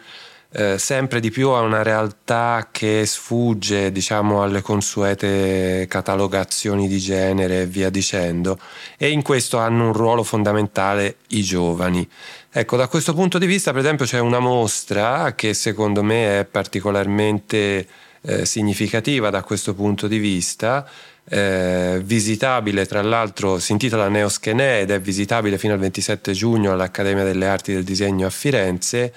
eh, 0.54 0.78
sempre 0.78 1.20
di 1.20 1.32
più 1.32 1.50
a 1.50 1.62
una 1.62 1.82
realtà 1.82 2.68
che 2.72 3.06
sfugge 3.06 3.92
diciamo 3.92 4.44
alle 4.44 4.62
consuete 4.62 5.86
catalogazioni 5.88 6.88
di 6.90 7.00
genere 7.00 7.62
e 7.62 7.66
via 7.66 7.90
dicendo 7.90 8.60
e 8.98 9.10
in 9.12 9.22
questo 9.22 9.58
hanno 9.58 9.88
un 9.88 9.94
ruolo 9.94 10.24
fondamentale 10.24 11.18
i 11.30 11.42
giovani. 11.42 12.08
Ecco, 12.52 12.76
da 12.76 12.88
questo 12.90 13.14
punto 13.14 13.38
di 13.38 13.46
vista, 13.46 13.72
per 13.72 13.80
esempio, 13.80 14.06
c'è 14.06 14.20
una 14.20 14.40
mostra 14.40 15.34
che 15.36 15.54
secondo 15.54 16.04
me 16.04 16.40
è 16.40 16.46
particolarmente 16.46 17.88
eh, 18.22 18.46
significativa 18.46 19.30
da 19.30 19.44
questo 19.44 19.74
punto 19.74 20.08
di 20.08 20.18
vista, 20.18 20.86
eh, 21.30 22.02
visitabile 22.04 22.86
tra 22.86 23.02
l'altro, 23.02 23.58
si 23.58 23.72
intitola 23.72 24.10
Neoschene 24.10 24.82
ed 24.82 24.92
è 24.92 25.00
visitabile 25.00 25.58
fino 25.58 25.74
al 25.74 25.80
27 25.80 26.34
giugno 26.34 26.74
all'Accademia 26.74 27.24
delle 27.24 27.48
Arti 27.48 27.72
del 27.74 27.86
Disegno 27.86 28.28
a 28.28 28.30
Firenze, 28.30 29.14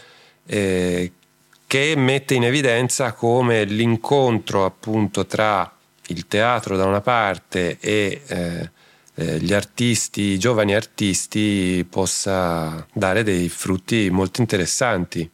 eh, 0.46 1.12
che 1.74 1.94
mette 1.96 2.34
in 2.34 2.44
evidenza 2.44 3.14
come 3.14 3.64
l'incontro 3.64 4.64
appunto 4.64 5.26
tra 5.26 5.68
il 6.06 6.28
teatro 6.28 6.76
da 6.76 6.84
una 6.84 7.00
parte 7.00 7.78
e 7.80 8.22
eh, 8.28 8.70
eh, 9.16 9.38
gli 9.40 9.52
artisti, 9.52 10.20
i 10.20 10.38
giovani 10.38 10.72
artisti, 10.72 11.84
possa 11.90 12.86
dare 12.92 13.24
dei 13.24 13.48
frutti 13.48 14.08
molto 14.08 14.40
interessanti. 14.40 15.28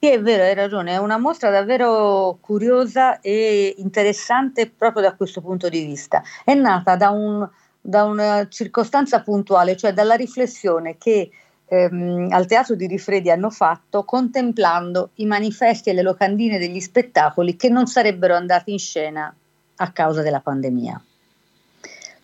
Sì, 0.00 0.08
è 0.08 0.20
vero, 0.20 0.42
hai 0.42 0.54
ragione, 0.54 0.94
è 0.94 0.96
una 0.96 1.18
mostra 1.18 1.50
davvero 1.50 2.38
curiosa 2.40 3.20
e 3.20 3.72
interessante 3.78 4.68
proprio 4.68 5.04
da 5.04 5.14
questo 5.14 5.40
punto 5.40 5.68
di 5.68 5.84
vista. 5.84 6.24
È 6.44 6.54
nata 6.54 6.96
da, 6.96 7.10
un, 7.10 7.48
da 7.80 8.02
una 8.02 8.48
circostanza 8.48 9.22
puntuale, 9.22 9.76
cioè 9.76 9.92
dalla 9.92 10.14
riflessione 10.14 10.96
che 10.98 11.30
ehm, 11.72 12.28
al 12.30 12.46
Teatro 12.46 12.74
di 12.74 12.86
Rifredi 12.86 13.30
hanno 13.30 13.50
fatto 13.50 14.04
contemplando 14.04 15.10
i 15.14 15.26
manifesti 15.26 15.90
e 15.90 15.94
le 15.94 16.02
locandine 16.02 16.58
degli 16.58 16.80
spettacoli 16.80 17.56
che 17.56 17.68
non 17.68 17.86
sarebbero 17.86 18.34
andati 18.34 18.72
in 18.72 18.78
scena 18.78 19.34
a 19.76 19.92
causa 19.92 20.22
della 20.22 20.40
pandemia 20.40 21.02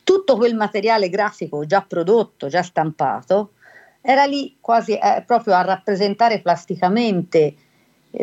tutto 0.08 0.38
quel 0.38 0.54
materiale 0.54 1.10
grafico 1.10 1.66
già 1.66 1.82
prodotto, 1.82 2.48
già 2.48 2.62
stampato, 2.62 3.52
era 4.00 4.24
lì 4.24 4.56
quasi 4.58 4.94
eh, 4.94 5.22
proprio 5.26 5.52
a 5.52 5.60
rappresentare 5.60 6.40
plasticamente 6.40 7.54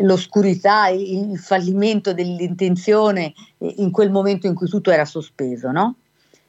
l'oscurità, 0.00 0.88
il, 0.88 1.38
fallimento 1.38 2.12
dell'intenzione 2.12 3.32
eh, 3.58 3.74
in 3.76 3.92
quel 3.92 4.10
momento 4.10 4.48
in 4.48 4.54
cui 4.54 4.66
tutto 4.68 4.90
era 4.90 5.04
sospeso, 5.04 5.70
no? 5.70 5.94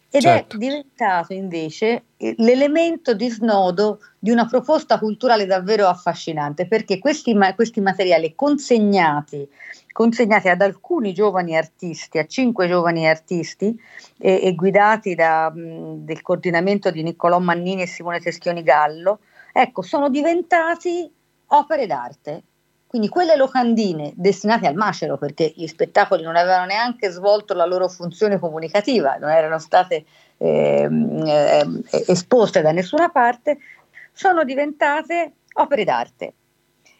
Ed 0.10 0.22
certo. 0.22 0.56
è 0.56 0.60
diventato 0.60 1.34
invece 1.34 2.06
eh, 2.16 2.34
l'elemento 2.38 3.14
di 3.14 3.30
snodo 3.30 4.00
di 4.18 4.32
una 4.32 4.46
proposta 4.46 4.98
culturale 5.00 5.46
davvero 5.46 5.88
affascinante, 5.88 6.68
perché 6.68 6.98
questi, 6.98 7.38
questi 7.56 7.82
materiali 7.82 8.34
consegnati 8.34 9.48
consegnati 9.98 10.48
ad 10.48 10.62
alcuni 10.62 11.12
giovani 11.12 11.58
artisti, 11.58 12.20
a 12.20 12.28
cinque 12.28 12.68
giovani 12.68 13.08
artisti 13.08 13.76
e, 14.20 14.42
e 14.44 14.54
guidati 14.54 15.16
dal 15.16 16.22
coordinamento 16.22 16.92
di 16.92 17.02
Niccolò 17.02 17.40
Mannini 17.40 17.82
e 17.82 17.88
Simone 17.88 18.20
Teschioni 18.20 18.62
Gallo, 18.62 19.22
ecco, 19.52 19.82
sono 19.82 20.10
diventati 20.10 21.12
opere 21.48 21.88
d'arte. 21.88 22.44
Quindi 22.98 23.14
quelle 23.14 23.36
locandine 23.36 24.12
destinate 24.16 24.66
al 24.66 24.74
macero, 24.74 25.20
perché 25.20 25.54
gli 25.56 25.68
spettacoli 25.68 26.24
non 26.24 26.36
avevano 26.36 26.66
neanche 26.66 27.12
svolto 27.12 27.54
la 27.54 27.68
loro 27.68 27.88
funzione 27.88 28.40
comunicativa, 28.40 29.18
non 29.18 29.30
erano 29.30 29.60
state 29.60 30.04
eh, 30.38 30.90
eh, 30.90 31.84
esposte 32.08 32.64
da 32.64 32.72
nessuna 32.72 33.10
parte, 33.10 33.60
sono 34.14 34.44
diventate 34.44 35.34
opere 35.54 35.84
d'arte. 35.84 36.34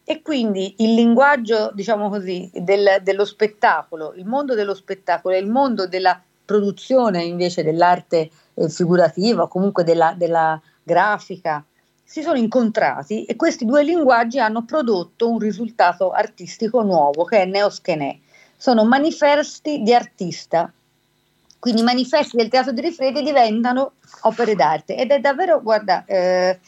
E 0.04 0.22
quindi 0.22 0.76
il 0.84 0.94
linguaggio, 0.94 1.72
diciamo 1.74 2.10
così, 2.10 2.48
del, 2.54 3.00
dello 3.02 3.26
spettacolo, 3.26 4.14
il 4.14 4.26
mondo 4.26 4.54
dello 4.54 4.76
spettacolo 4.76 5.34
e 5.34 5.40
il 5.40 5.48
mondo 5.48 5.88
della 5.88 6.22
produzione 6.46 7.24
invece 7.24 7.64
dell'arte 7.64 8.30
eh, 8.54 8.70
figurativa 8.70 9.48
comunque 9.48 9.84
della, 9.84 10.14
della 10.16 10.62
grafica 10.84 11.66
si 12.10 12.22
sono 12.22 12.38
incontrati 12.38 13.26
e 13.26 13.36
questi 13.36 13.66
due 13.66 13.84
linguaggi 13.84 14.40
hanno 14.40 14.64
prodotto 14.64 15.30
un 15.30 15.40
risultato 15.40 16.12
artistico 16.12 16.82
nuovo 16.82 17.26
che 17.26 17.42
è 17.42 17.46
Neoschenè. 17.46 18.18
Sono 18.56 18.86
manifesti 18.86 19.82
di 19.82 19.94
artista, 19.94 20.72
quindi 21.60 21.82
i 21.82 21.84
manifesti 21.84 22.38
del 22.38 22.48
teatro 22.48 22.72
di 22.72 22.80
Rifredi 22.80 23.22
diventano 23.22 23.96
opere 24.22 24.56
d'arte 24.56 24.96
ed 24.96 25.12
è 25.12 25.20
davvero, 25.20 25.62
guarda, 25.62 26.06
eh, 26.06 26.60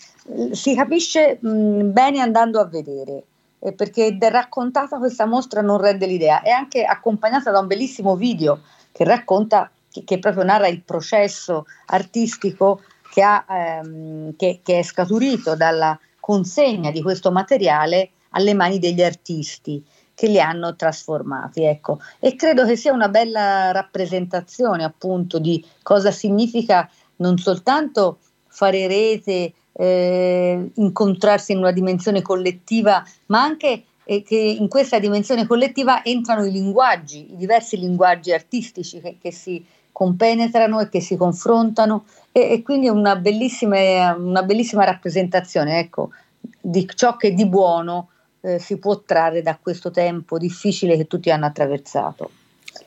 si 0.51 0.75
capisce 0.75 1.37
mh, 1.39 1.93
bene 1.93 2.19
andando 2.19 2.59
a 2.59 2.65
vedere. 2.65 3.23
Eh, 3.61 3.71
perché 3.71 4.17
raccontata 4.19 4.97
questa 4.97 5.25
mostra 5.25 5.61
non 5.61 5.79
rende 5.79 6.05
l'idea, 6.05 6.41
è 6.41 6.49
anche 6.49 6.83
accompagnata 6.83 7.49
da 7.49 7.59
un 7.59 7.67
bellissimo 7.67 8.17
video 8.17 8.59
che 8.91 9.05
racconta, 9.05 9.71
che, 9.89 10.03
che 10.03 10.19
proprio 10.19 10.43
narra 10.43 10.67
il 10.67 10.81
processo 10.81 11.65
artistico 11.87 12.81
che, 13.11 13.21
ha, 13.21 13.45
ehm, 13.49 14.35
che, 14.35 14.59
che 14.63 14.79
è 14.79 14.83
scaturito 14.83 15.55
dalla 15.55 15.97
consegna 16.19 16.91
di 16.91 17.01
questo 17.01 17.31
materiale 17.31 18.11
alle 18.31 18.53
mani 18.53 18.79
degli 18.79 19.01
artisti 19.01 19.83
che 20.13 20.27
li 20.27 20.39
hanno 20.39 20.75
trasformati. 20.75 21.63
Ecco. 21.63 21.99
E 22.19 22.35
credo 22.35 22.65
che 22.65 22.75
sia 22.75 22.91
una 22.91 23.07
bella 23.07 23.71
rappresentazione 23.71 24.83
appunto 24.83 25.39
di 25.39 25.65
cosa 25.81 26.11
significa 26.11 26.89
non 27.17 27.37
soltanto 27.37 28.19
fare 28.47 28.87
rete, 28.87 29.53
eh, 29.71 30.71
incontrarsi 30.75 31.53
in 31.53 31.59
una 31.59 31.71
dimensione 31.71 32.21
collettiva, 32.21 33.03
ma 33.27 33.41
anche 33.41 33.83
eh, 34.03 34.21
che 34.23 34.35
in 34.35 34.67
questa 34.67 34.99
dimensione 34.99 35.47
collettiva 35.47 36.03
entrano 36.03 36.43
i 36.45 36.51
linguaggi, 36.51 37.31
i 37.31 37.37
diversi 37.37 37.77
linguaggi 37.77 38.33
artistici 38.33 38.99
che, 38.99 39.17
che 39.21 39.31
si 39.31 39.63
compenetrano 39.99 40.79
e 40.79 40.87
che 40.87 41.01
si 41.01 41.17
confrontano 41.17 42.05
e, 42.31 42.51
e 42.51 42.61
quindi 42.61 42.87
una 42.87 43.17
bellissima, 43.17 44.15
una 44.15 44.43
bellissima 44.43 44.85
rappresentazione 44.85 45.79
ecco, 45.79 46.11
di 46.39 46.87
ciò 46.95 47.17
che 47.17 47.33
di 47.33 47.45
buono 47.45 48.07
eh, 48.39 48.59
si 48.59 48.77
può 48.77 49.01
trarre 49.01 49.41
da 49.41 49.57
questo 49.61 49.91
tempo 49.91 50.37
difficile 50.37 50.95
che 50.95 51.05
tutti 51.05 51.29
hanno 51.29 51.47
attraversato. 51.47 52.29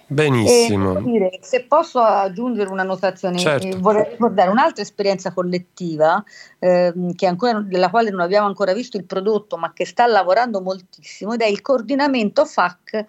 Benissimo. 0.06 0.96
E, 0.96 1.02
dire, 1.02 1.38
se 1.42 1.64
posso 1.64 2.00
aggiungere 2.00 2.70
una 2.70 2.82
notazione, 2.82 3.36
certo. 3.36 3.66
eh, 3.66 3.76
vorrei 3.76 4.08
ricordare 4.12 4.48
un'altra 4.48 4.82
esperienza 4.82 5.34
collettiva 5.34 6.24
eh, 6.60 6.94
ancora, 7.26 7.60
della 7.60 7.90
quale 7.90 8.08
non 8.08 8.20
abbiamo 8.20 8.46
ancora 8.46 8.72
visto 8.72 8.96
il 8.96 9.04
prodotto, 9.04 9.58
ma 9.58 9.74
che 9.74 9.84
sta 9.84 10.06
lavorando 10.06 10.62
moltissimo, 10.62 11.34
ed 11.34 11.42
è 11.42 11.46
il 11.46 11.60
coordinamento 11.60 12.46
FAC 12.46 13.04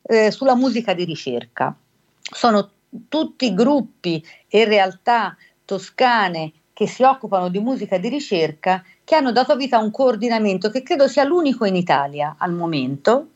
eh, 0.00 0.30
sulla 0.30 0.54
musica 0.54 0.94
di 0.94 1.04
ricerca. 1.04 1.76
Sono 2.18 2.70
tutti 3.08 3.54
gruppi 3.54 4.24
e 4.48 4.64
realtà 4.64 5.36
toscane 5.64 6.52
che 6.72 6.86
si 6.86 7.02
occupano 7.02 7.48
di 7.48 7.58
musica 7.58 7.98
di 7.98 8.08
ricerca 8.08 8.82
che 9.04 9.14
hanno 9.14 9.32
dato 9.32 9.56
vita 9.56 9.76
a 9.76 9.82
un 9.82 9.90
coordinamento 9.90 10.70
che 10.70 10.82
credo 10.82 11.08
sia 11.08 11.24
l'unico 11.24 11.64
in 11.64 11.76
Italia 11.76 12.36
al 12.38 12.52
momento 12.52 13.28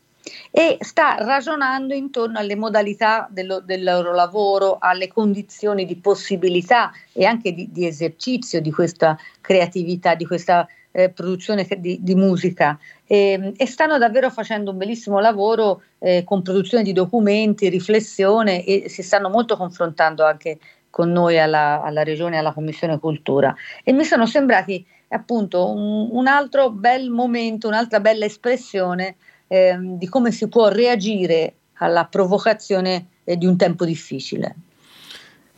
e 0.51 0.77
sta 0.81 1.15
ragionando 1.15 1.93
intorno 1.93 2.39
alle 2.39 2.55
modalità 2.55 3.27
dello, 3.29 3.59
del 3.61 3.83
loro 3.83 4.13
lavoro, 4.13 4.77
alle 4.79 5.07
condizioni 5.07 5.85
di 5.85 5.95
possibilità 5.95 6.91
e 7.13 7.25
anche 7.25 7.53
di, 7.53 7.71
di 7.71 7.85
esercizio 7.85 8.59
di 8.59 8.71
questa 8.71 9.17
creatività, 9.39 10.15
di 10.15 10.25
questa 10.25 10.67
eh, 10.91 11.09
produzione 11.09 11.67
di, 11.77 11.99
di 12.01 12.15
musica 12.15 12.77
e, 13.07 13.53
e, 13.55 13.65
stanno 13.65 13.97
davvero 13.97 14.29
facendo 14.29 14.71
un 14.71 14.77
bellissimo 14.77 15.19
lavoro 15.19 15.81
eh, 15.99 16.23
con 16.25 16.41
produzione 16.41 16.83
di 16.83 16.91
documenti, 16.91 17.69
riflessione 17.69 18.63
e 18.65 18.89
si 18.89 19.01
stanno 19.01 19.29
molto 19.29 19.55
confrontando 19.55 20.25
anche 20.25 20.59
con 20.89 21.11
noi 21.11 21.39
alla, 21.39 21.81
alla 21.81 22.03
Regione 22.03 22.35
e 22.35 22.39
alla 22.39 22.53
Commissione 22.53 22.99
Cultura 22.99 23.55
e 23.83 23.93
mi 23.93 24.03
sono 24.03 24.25
sembrati 24.25 24.85
appunto 25.09 25.71
un, 25.71 26.09
un 26.11 26.27
altro 26.27 26.69
bel 26.69 27.09
momento, 27.09 27.67
un'altra 27.67 27.99
bella 27.99 28.25
espressione 28.25 29.15
eh, 29.47 29.77
di 29.79 30.07
come 30.07 30.31
si 30.31 30.47
può 30.49 30.67
reagire 30.67 31.53
alla 31.79 32.05
provocazione 32.05 33.07
eh, 33.23 33.37
di 33.37 33.45
un 33.45 33.55
tempo 33.55 33.85
difficile. 33.85 34.55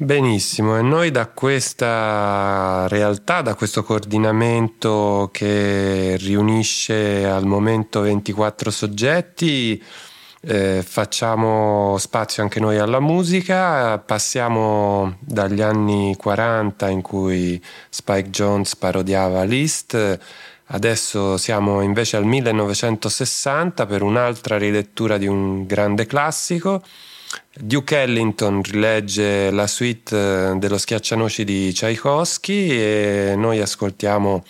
Benissimo, 0.02 0.78
e 0.78 0.82
noi 0.82 1.12
da 1.12 1.28
questa 1.28 2.88
realtà, 2.88 3.42
da 3.42 3.54
questo 3.54 3.84
coordinamento 3.84 5.30
che 5.34 6.16
riunisce 6.18 7.26
al 7.26 7.46
momento 7.46 8.00
24 8.00 8.72
soggetti, 8.72 9.84
eh, 10.40 10.84
facciamo 10.88 11.98
spazio 11.98 12.42
anche 12.44 12.62
noi 12.62 12.78
alla 12.78 13.02
musica, 13.02 14.00
passiamo 14.00 15.18
dagli 15.20 15.62
anni 15.62 16.16
40 16.16 16.88
in 16.88 17.02
cui 17.02 17.62
Spike 17.90 18.30
Jones 18.30 18.78
parodiava 18.78 19.44
Liszt, 19.44 20.20
adesso 20.68 21.36
siamo 21.36 21.82
invece 21.82 22.16
al 22.16 22.24
1960 22.24 23.86
per 23.86 24.02
un'altra 24.02 24.58
rilettura 24.58 25.18
di 25.18 25.28
un 25.28 25.66
grande 25.66 26.06
classico. 26.06 26.82
Duke 27.54 28.02
Ellington 28.02 28.62
rilegge 28.63 29.52
la 29.52 29.68
suite 29.68 30.58
dello 30.58 30.78
schiaccianoci 30.78 31.44
di 31.44 31.72
Tchaikovsky 31.74 32.70
e 32.70 33.34
noi 33.36 33.60
ascoltiamo 33.60 34.44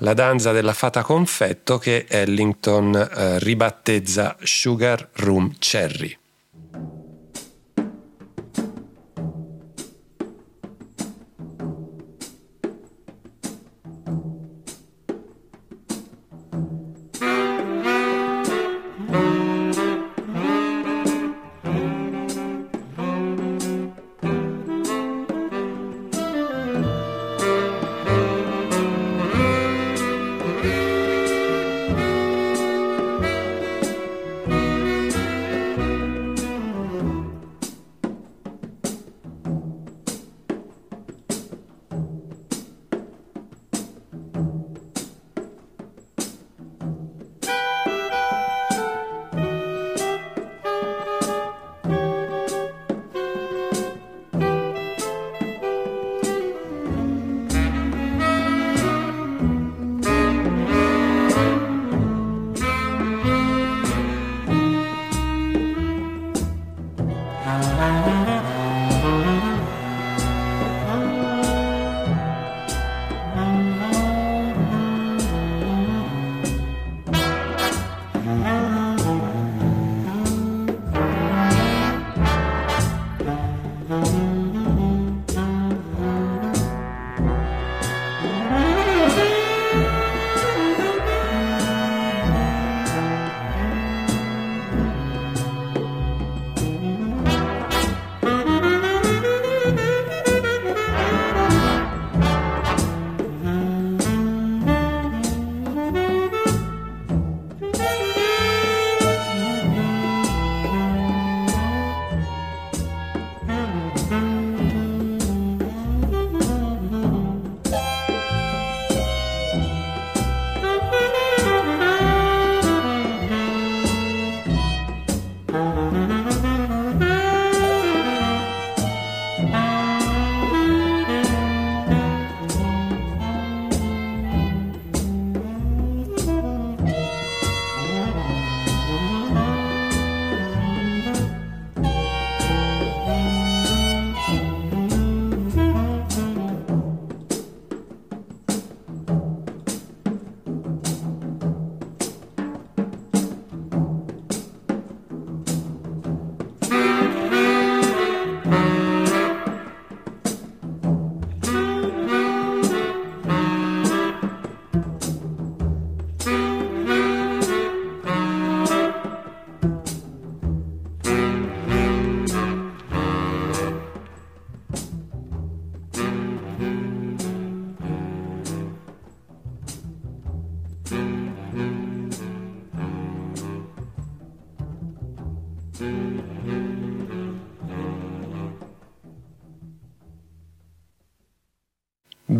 la 0.00 0.12
danza 0.12 0.52
della 0.52 0.74
fata 0.74 1.02
confetto 1.02 1.78
che 1.78 2.06
Ellington 2.08 2.94
eh, 2.94 3.38
ribattezza 3.38 4.36
Sugar 4.42 5.08
Room 5.14 5.54
Cherry. 5.58 6.18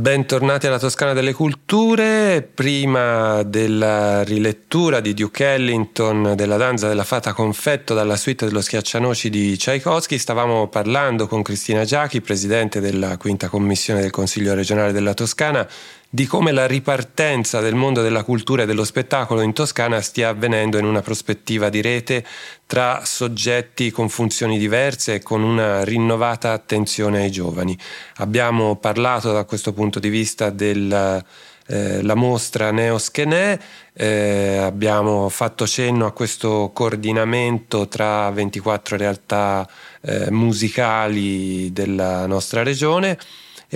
Bentornati 0.07 0.69
alla 0.69 0.79
Toscana 0.79 1.15
delle 1.15 1.33
Culture. 1.33 2.41
Prima 2.55 3.43
della 3.43 4.23
rilettura 4.23 5.01
di 5.01 5.13
Duke 5.15 5.55
Ellington 5.55 6.35
della 6.37 6.57
danza 6.57 6.87
della 6.87 7.03
fata 7.03 7.33
confetto 7.33 7.93
dalla 7.93 8.15
suite 8.15 8.47
dello 8.47 8.61
schiaccianoci 8.61 9.29
di 9.29 9.57
Tchaikovsky, 9.57 10.17
stavamo 10.17 10.69
parlando 10.69 11.27
con 11.27 11.43
Cristina 11.43 11.85
Giachi, 11.85 12.21
presidente 12.21 12.79
della 12.79 13.17
quinta 13.17 13.49
commissione 13.49 14.01
del 14.01 14.13
Consiglio 14.13 14.55
regionale 14.55 14.93
della 14.93 15.13
Toscana, 15.13 15.67
di 16.09 16.27
come 16.27 16.53
la 16.53 16.67
ripartenza 16.67 17.61
del 17.61 17.75
mondo 17.75 18.01
della 18.01 18.23
cultura 18.23 18.63
e 18.63 18.67
dello 18.67 18.85
spettacolo 18.85 19.41
in 19.41 19.53
Toscana 19.53 20.01
stia 20.01 20.29
avvenendo 20.29 20.79
in 20.79 20.85
una 20.85 21.03
prospettiva 21.03 21.69
di 21.69 21.81
rete 21.83 22.25
tra 22.65 23.03
soggetti 23.05 23.91
con 23.91 24.09
funzioni 24.09 24.57
diverse 24.59 25.15
e 25.15 25.23
con 25.23 25.43
una 25.43 25.83
rinnovata 25.85 26.53
attenzione 26.53 27.23
ai 27.23 27.31
giovani. 27.31 27.77
Abbiamo 28.17 28.77
parlato 28.77 29.33
da 29.33 29.45
questo 29.45 29.73
punto 29.73 29.99
di 29.99 30.09
vista 30.09 30.51
della 30.51 31.23
eh, 31.67 32.15
mostra 32.15 32.71
Neoschenè, 32.71 33.59
eh, 33.93 34.57
abbiamo 34.59 35.29
fatto 35.29 35.67
cenno 35.67 36.07
a 36.07 36.13
questo 36.13 36.71
coordinamento 36.73 37.89
tra 37.89 38.31
24 38.31 38.97
realtà 38.97 39.69
eh, 40.03 40.31
musicali 40.31 41.73
della 41.73 42.27
nostra 42.27 42.63
regione 42.63 43.19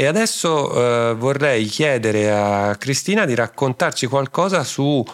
e 0.01 0.07
adesso 0.07 1.11
eh, 1.11 1.15
vorrei 1.15 1.67
chiedere 1.67 2.33
a 2.33 2.75
Cristina 2.77 3.27
di 3.27 3.35
raccontarci 3.35 4.07
qualcosa 4.07 4.65
su 4.65 5.05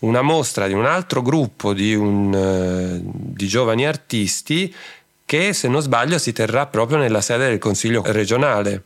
una 0.00 0.22
mostra 0.22 0.68
di 0.68 0.72
un 0.72 0.86
altro 0.86 1.20
gruppo 1.20 1.72
di, 1.72 1.96
un, 1.96 2.32
eh, 2.32 3.00
di 3.02 3.48
giovani 3.48 3.84
artisti 3.84 4.72
che 5.24 5.52
se 5.52 5.66
non 5.66 5.80
sbaglio 5.80 6.18
si 6.18 6.32
terrà 6.32 6.68
proprio 6.68 6.96
nella 6.96 7.22
sede 7.22 7.48
del 7.48 7.58
Consiglio 7.58 8.04
regionale. 8.06 8.84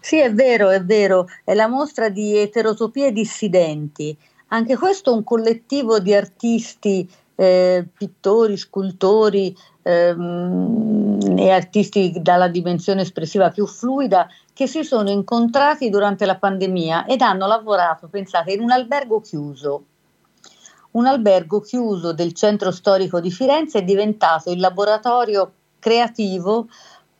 Sì, 0.00 0.18
è 0.18 0.34
vero, 0.34 0.70
è 0.70 0.82
vero, 0.82 1.28
è 1.44 1.54
la 1.54 1.68
mostra 1.68 2.08
di 2.08 2.36
eterotopie 2.36 3.12
dissidenti. 3.12 4.16
Anche 4.48 4.76
questo 4.76 5.12
è 5.12 5.14
un 5.14 5.22
collettivo 5.22 6.00
di 6.00 6.12
artisti, 6.12 7.08
eh, 7.36 7.84
pittori, 7.96 8.56
scultori 8.56 9.56
ehm, 9.86 11.38
e 11.38 11.50
artisti 11.50 12.12
dalla 12.20 12.48
dimensione 12.48 13.02
espressiva 13.02 13.50
più 13.50 13.66
fluida 13.66 14.28
che 14.52 14.66
si 14.66 14.82
sono 14.82 15.10
incontrati 15.10 15.88
durante 15.90 16.26
la 16.26 16.36
pandemia 16.36 17.06
ed 17.06 17.20
hanno 17.20 17.46
lavorato, 17.46 18.08
pensate, 18.08 18.52
in 18.52 18.60
un 18.60 18.70
albergo 18.70 19.20
chiuso. 19.20 19.84
Un 20.92 21.06
albergo 21.06 21.60
chiuso 21.60 22.12
del 22.12 22.32
centro 22.32 22.70
storico 22.70 23.20
di 23.20 23.30
Firenze 23.30 23.78
è 23.78 23.84
diventato 23.84 24.50
il 24.50 24.58
laboratorio 24.58 25.52
creativo 25.78 26.68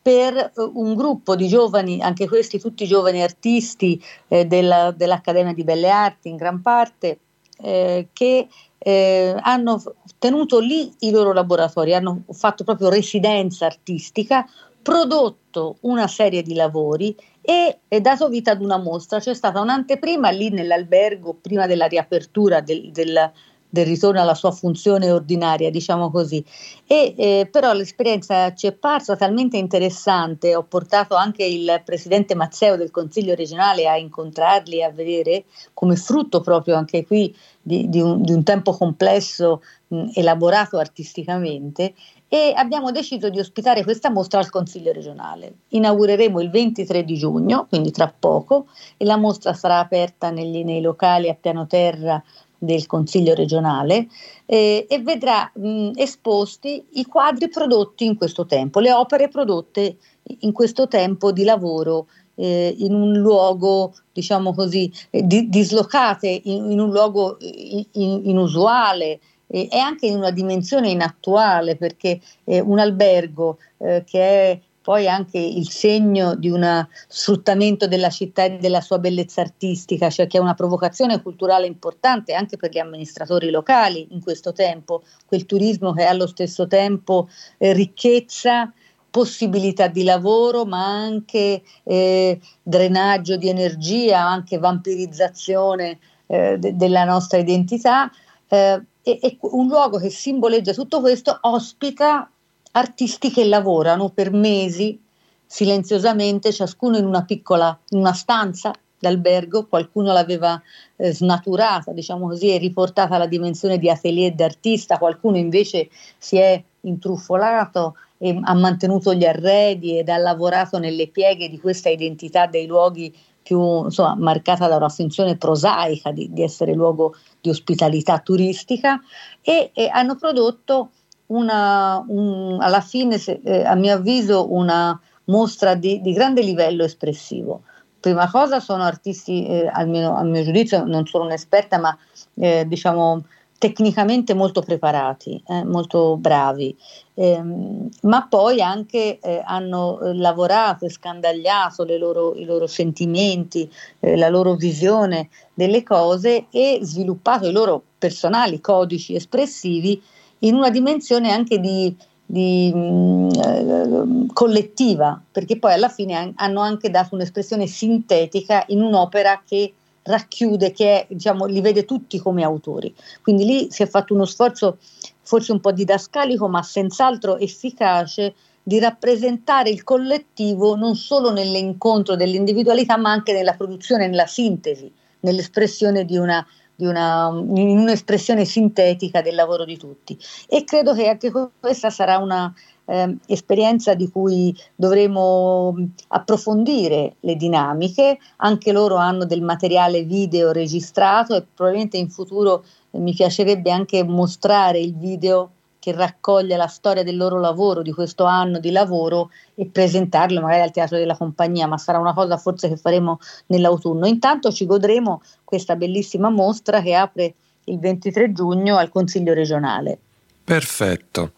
per 0.01 0.35
eh, 0.35 0.51
un 0.55 0.95
gruppo 0.95 1.35
di 1.35 1.47
giovani, 1.47 2.01
anche 2.01 2.27
questi 2.27 2.59
tutti 2.59 2.85
giovani 2.85 3.21
artisti 3.21 4.01
eh, 4.27 4.45
della, 4.45 4.91
dell'Accademia 4.91 5.53
di 5.53 5.63
Belle 5.63 5.89
Arti 5.89 6.29
in 6.29 6.37
gran 6.37 6.61
parte, 6.61 7.19
eh, 7.61 8.07
che 8.13 8.47
eh, 8.77 9.35
hanno 9.41 9.81
tenuto 10.19 10.59
lì 10.59 10.93
i 10.99 11.11
loro 11.11 11.33
laboratori, 11.33 11.93
hanno 11.93 12.23
fatto 12.31 12.63
proprio 12.63 12.89
residenza 12.89 13.65
artistica 13.65 14.47
prodotto 14.81 15.77
una 15.81 16.07
serie 16.07 16.41
di 16.43 16.53
lavori 16.53 17.13
e, 17.41 17.79
dato 17.99 18.29
vita 18.29 18.51
ad 18.51 18.61
una 18.61 18.77
mostra. 18.77 19.19
C'è 19.19 19.33
stata 19.33 19.59
un'anteprima 19.59 20.29
lì 20.29 20.49
nell'albergo 20.49 21.33
prima 21.33 21.67
della 21.67 21.87
riapertura 21.87 22.61
del, 22.61 22.91
del, 22.91 23.31
del 23.69 23.85
ritorno 23.85 24.21
alla 24.21 24.33
sua 24.33 24.51
funzione 24.51 25.11
ordinaria, 25.11 25.69
diciamo 25.69 26.09
così. 26.09 26.43
E, 26.85 27.13
eh, 27.17 27.49
però 27.51 27.73
l'esperienza 27.73 28.53
ci 28.53 28.67
è 28.67 28.71
parsa 28.71 29.15
talmente 29.15 29.57
interessante, 29.57 30.55
ho 30.55 30.63
portato 30.63 31.15
anche 31.15 31.43
il 31.43 31.81
presidente 31.83 32.35
Mazzeo 32.35 32.77
del 32.77 32.91
Consiglio 32.91 33.35
regionale 33.35 33.87
a 33.87 33.97
incontrarli, 33.97 34.83
a 34.83 34.91
vedere 34.91 35.45
come 35.73 35.95
frutto 35.95 36.41
proprio 36.41 36.75
anche 36.75 37.05
qui 37.05 37.35
di, 37.61 37.89
di, 37.89 37.99
un, 37.99 38.21
di 38.21 38.31
un, 38.31 38.43
tempo 38.43 38.71
complesso, 38.71 39.61
mh, 39.87 40.11
elaborato 40.13 40.77
artisticamente, 40.77 41.93
e 42.29 42.53
abbiamo 42.55 42.91
deciso 42.91 43.29
di 43.29 43.39
ospitare 43.39 43.83
questa 43.83 44.09
mostra 44.09 44.39
al 44.39 44.49
Consiglio 44.49 44.93
regionale. 44.93 45.55
Inaugureremo 45.69 46.39
il 46.39 46.49
23 46.49 47.03
di 47.03 47.15
giugno, 47.15 47.65
quindi 47.67 47.91
tra 47.91 48.13
poco, 48.17 48.67
e 48.95 49.03
la 49.03 49.17
mostra 49.17 49.53
sarà 49.53 49.79
aperta 49.79 50.29
negli, 50.29 50.63
nei 50.63 50.81
locali 50.81 51.29
a 51.29 51.35
piano 51.35 51.67
terra 51.67 52.23
del 52.57 52.85
Consiglio 52.85 53.33
regionale 53.33 54.07
eh, 54.45 54.85
e 54.89 54.99
vedrà 54.99 55.51
mh, 55.53 55.91
esposti 55.95 56.83
i 56.93 57.05
quadri 57.05 57.49
prodotti 57.49 58.05
in 58.05 58.15
questo 58.17 58.45
tempo, 58.45 58.79
le 58.79 58.91
opere 58.91 59.27
prodotte 59.27 59.97
in 60.39 60.51
questo 60.51 60.87
tempo 60.87 61.31
di 61.31 61.43
lavoro 61.43 62.07
eh, 62.35 62.75
in 62.77 62.93
un 62.93 63.13
luogo, 63.13 63.93
diciamo 64.11 64.53
così, 64.53 64.91
eh, 65.09 65.25
di, 65.25 65.49
dislocate 65.49 66.41
in, 66.43 66.71
in, 66.71 66.79
un 66.79 66.91
luogo 66.91 67.37
in, 67.39 67.85
inusuale 67.93 69.19
e 69.49 69.69
anche 69.77 70.07
in 70.07 70.17
una 70.17 70.31
dimensione 70.31 70.89
inattuale 70.89 71.77
perché 71.77 72.19
eh, 72.43 72.59
un 72.59 72.79
albergo 72.79 73.59
eh, 73.77 74.03
che 74.05 74.19
è 74.19 74.59
poi 74.87 75.09
anche 75.09 75.37
il 75.37 75.69
segno 75.69 76.33
di 76.35 76.49
uno 76.49 76.87
sfruttamento 77.09 77.89
della 77.89 78.09
città 78.09 78.45
e 78.45 78.57
della 78.57 78.79
sua 78.79 78.99
bellezza 78.99 79.41
artistica, 79.41 80.09
cioè 80.09 80.27
che 80.27 80.37
è 80.37 80.39
una 80.39 80.53
provocazione 80.53 81.21
culturale 81.21 81.67
importante 81.67 82.33
anche 82.33 82.55
per 82.55 82.71
gli 82.71 82.77
amministratori 82.77 83.49
locali 83.49 84.07
in 84.11 84.21
questo 84.21 84.53
tempo, 84.53 85.03
quel 85.25 85.45
turismo 85.45 85.91
che 85.91 86.03
è 86.03 86.05
allo 86.05 86.25
stesso 86.25 86.67
tempo 86.67 87.27
eh, 87.57 87.73
ricchezza, 87.73 88.71
possibilità 89.11 89.87
di 89.87 90.05
lavoro, 90.05 90.63
ma 90.63 90.85
anche 90.85 91.63
eh, 91.83 92.39
drenaggio 92.63 93.35
di 93.35 93.49
energia, 93.49 94.21
anche 94.21 94.57
vampirizzazione 94.57 95.99
eh, 96.27 96.57
de- 96.57 96.77
della 96.77 97.03
nostra 97.03 97.39
identità. 97.39 98.09
Eh, 98.47 98.81
e, 99.03 99.19
e 99.21 99.37
un 99.41 99.67
luogo 99.67 99.97
che 99.97 100.09
simboleggia 100.09 100.71
tutto 100.71 101.01
questo 101.01 101.37
ospita 101.41 102.31
artisti 102.77 103.31
che 103.31 103.45
lavorano 103.45 104.09
per 104.09 104.31
mesi 104.31 104.99
silenziosamente, 105.45 106.51
ciascuno 106.51 106.97
in 106.97 107.05
una 107.05 107.23
piccola 107.23 107.77
in 107.89 107.99
una 107.99 108.13
stanza 108.13 108.73
d'albergo, 108.99 109.67
qualcuno 109.67 110.11
l'aveva 110.11 110.61
eh, 110.95 111.13
snaturata, 111.13 111.91
diciamo 111.91 112.27
così, 112.27 112.53
e 112.53 112.57
riportata 112.57 113.15
alla 113.15 113.27
dimensione 113.27 113.77
di 113.77 113.89
atelier 113.89 114.33
d'artista, 114.33 114.97
qualcuno 114.97 115.37
invece 115.37 115.89
si 116.17 116.37
è 116.37 116.61
intruffolato 116.81 117.95
e 118.17 118.39
ha 118.41 118.53
mantenuto 118.55 119.13
gli 119.13 119.25
arredi 119.25 119.99
ed 119.99 120.09
ha 120.09 120.17
lavorato 120.17 120.79
nelle 120.79 121.07
pieghe 121.07 121.49
di 121.49 121.59
questa 121.59 121.89
identità 121.89 122.47
dei 122.47 122.65
luoghi 122.65 123.13
più 123.43 123.85
insomma, 123.85 124.15
marcata 124.15 124.67
da 124.67 124.75
una 124.75 124.89
funzione 124.89 125.37
prosaica 125.37 126.11
di, 126.11 126.33
di 126.33 126.43
essere 126.43 126.73
luogo 126.73 127.15
di 127.39 127.49
ospitalità 127.49 128.19
turistica 128.19 128.99
e, 129.41 129.71
e 129.73 129.87
hanno 129.87 130.15
prodotto 130.15 130.89
una, 131.27 132.03
un, 132.07 132.57
alla 132.59 132.81
fine, 132.81 133.17
se, 133.17 133.41
eh, 133.43 133.63
a 133.63 133.75
mio 133.75 133.95
avviso, 133.95 134.53
una 134.53 134.99
mostra 135.25 135.75
di, 135.75 136.01
di, 136.01 136.13
grande 136.13 136.41
livello 136.41 136.83
espressivo. 136.83 137.63
Prima 137.99 138.29
cosa 138.29 138.59
sono 138.59 138.83
artisti, 138.83 139.45
eh, 139.45 139.69
almeno 139.71 140.15
a 140.15 140.23
mio 140.23 140.43
giudizio, 140.43 140.85
non 140.85 141.05
sono 141.05 141.25
un'esperta, 141.25 141.79
ma 141.79 141.97
eh, 142.35 142.65
diciamo 142.67 143.23
tecnicamente 143.57 144.35
molto 144.35 144.61
preparati, 144.61 145.41
eh, 145.47 145.63
molto 145.63 146.15
bravi, 146.17 146.77
ehm, 147.15 147.89
ma 148.03 148.27
poi 148.27 148.61
anche 148.61 149.17
eh, 149.19 149.41
hanno 149.43 149.99
eh, 149.99 150.13
lavorato 150.13 150.85
e 150.85 150.91
scandagliato 150.91 151.83
loro, 151.97 152.35
i 152.35 152.45
loro 152.45 152.67
sentimenti, 152.67 153.69
la 153.99 154.29
loro 154.29 154.53
visione 154.53 155.29
delle 155.55 155.81
cose 155.81 156.45
e 156.51 156.79
sviluppato 156.83 157.47
i 157.47 157.51
loro 157.51 157.81
personali 157.97 158.61
codici 158.61 159.15
espressivi 159.15 160.01
in 160.39 160.55
una 160.55 160.69
dimensione 160.69 161.31
anche 161.31 161.59
di, 161.59 161.95
di 162.25 162.71
mm, 162.73 163.29
eh, 163.29 164.25
collettiva, 164.33 165.21
perché 165.31 165.57
poi 165.57 165.73
alla 165.73 165.89
fine 165.89 166.33
hanno 166.35 166.61
anche 166.61 166.89
dato 166.89 167.15
un'espressione 167.15 167.67
sintetica 167.67 168.63
in 168.67 168.81
un'opera 168.81 169.41
che 169.45 169.73
racchiude, 170.03 170.71
che 170.71 171.01
è, 171.01 171.05
diciamo, 171.09 171.45
li 171.45 171.61
vede 171.61 171.85
tutti 171.85 172.19
come 172.19 172.43
autori. 172.43 172.93
Quindi 173.21 173.45
lì 173.45 173.67
si 173.69 173.83
è 173.83 173.87
fatto 173.87 174.13
uno 174.13 174.25
sforzo 174.25 174.77
forse 175.21 175.51
un 175.51 175.59
po' 175.59 175.71
didascalico, 175.71 176.47
ma 176.47 176.63
senz'altro 176.63 177.37
efficace 177.37 178.33
di 178.63 178.79
rappresentare 178.79 179.69
il 179.69 179.83
collettivo 179.83 180.75
non 180.75 180.95
solo 180.95 181.31
nell'incontro 181.31 182.15
dell'individualità, 182.15 182.97
ma 182.97 183.11
anche 183.11 183.33
nella 183.33 183.53
produzione, 183.53 184.07
nella 184.07 184.25
sintesi, 184.25 184.91
nell'espressione 185.21 186.05
di 186.05 186.17
una, 186.17 186.45
di 186.77 186.85
una, 186.85 187.27
in 187.29 187.79
un'espressione 187.79 188.45
sintetica 188.45 189.21
del 189.21 189.33
lavoro 189.33 189.65
di 189.65 189.77
tutti. 189.77 190.17
E 190.47 190.63
credo 190.63 190.93
che 190.93 191.09
anche 191.09 191.31
questa 191.59 191.89
sarà 191.89 192.19
una 192.19 192.53
eh, 192.85 193.17
esperienza 193.25 193.95
di 193.95 194.09
cui 194.09 194.55
dovremo 194.75 195.75
approfondire 196.09 197.15
le 197.21 197.35
dinamiche, 197.35 198.19
anche 198.37 198.71
loro 198.71 198.95
hanno 198.95 199.25
del 199.25 199.41
materiale 199.41 200.03
video 200.03 200.51
registrato 200.51 201.35
e 201.35 201.43
probabilmente 201.51 201.97
in 201.97 202.09
futuro 202.09 202.63
eh, 202.91 202.99
mi 202.99 203.13
piacerebbe 203.13 203.71
anche 203.71 204.03
mostrare 204.03 204.79
il 204.79 204.95
video 204.95 205.53
che 205.87 205.93
raccoglie 205.93 206.57
la 206.57 206.67
storia 206.67 207.01
del 207.01 207.15
loro 207.15 207.39
lavoro, 207.39 207.81
di 207.81 207.93
questo 207.93 208.25
anno 208.25 208.59
di 208.59 208.71
lavoro 208.71 209.29
e 209.55 209.67
presentarlo 209.67 210.41
magari 210.41 210.63
al 210.63 210.71
Teatro 210.71 210.97
della 210.97 211.15
Compagnia, 211.15 211.65
ma 211.65 211.77
sarà 211.77 211.97
una 211.97 212.13
cosa 212.13 212.35
forse 212.35 212.67
che 212.67 212.75
faremo 212.75 213.19
nell'autunno. 213.45 214.05
Intanto 214.05 214.51
ci 214.51 214.65
godremo 214.65 215.21
questa 215.45 215.77
bellissima 215.77 216.29
mostra 216.29 216.81
che 216.81 216.93
apre 216.93 217.35
il 217.65 217.79
23 217.79 218.33
giugno 218.33 218.75
al 218.75 218.89
Consiglio 218.89 219.33
regionale. 219.33 219.97
Perfetto. 220.43 221.31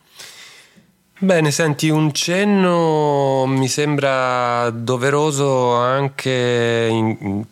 Bene, 1.19 1.51
senti, 1.51 1.89
un 1.89 2.11
cenno 2.11 3.45
mi 3.45 3.67
sembra 3.67 4.71
doveroso 4.71 5.75
anche 5.75 6.87
in, 6.89 7.43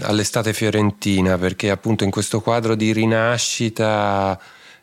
all'estate 0.00 0.52
fiorentina, 0.52 1.38
perché 1.38 1.70
appunto 1.70 2.04
in 2.04 2.10
questo 2.10 2.42
quadro 2.42 2.74
di 2.74 2.92
rinascita 2.92 4.38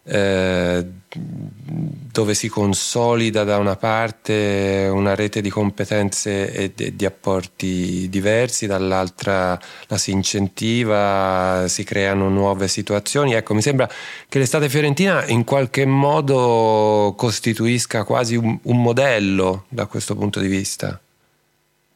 eh, 0.05 0.85
dove 1.15 2.33
si 2.33 2.47
consolida 2.47 3.43
da 3.43 3.57
una 3.57 3.75
parte 3.75 4.89
una 4.91 5.15
rete 5.15 5.41
di 5.41 5.49
competenze 5.49 6.51
e 6.51 6.93
di 6.95 7.05
apporti 7.05 8.07
diversi, 8.09 8.67
dall'altra 8.67 9.59
la 9.87 9.97
si 9.97 10.11
incentiva, 10.11 11.65
si 11.67 11.83
creano 11.83 12.29
nuove 12.29 12.67
situazioni. 12.67 13.33
Ecco, 13.33 13.53
mi 13.53 13.61
sembra 13.61 13.89
che 14.27 14.39
l'estate 14.39 14.69
fiorentina 14.69 15.25
in 15.27 15.43
qualche 15.43 15.85
modo 15.85 17.13
costituisca 17.17 18.03
quasi 18.03 18.35
un, 18.35 18.57
un 18.63 18.81
modello 18.81 19.65
da 19.69 19.85
questo 19.85 20.15
punto 20.15 20.39
di 20.39 20.47
vista. 20.47 21.02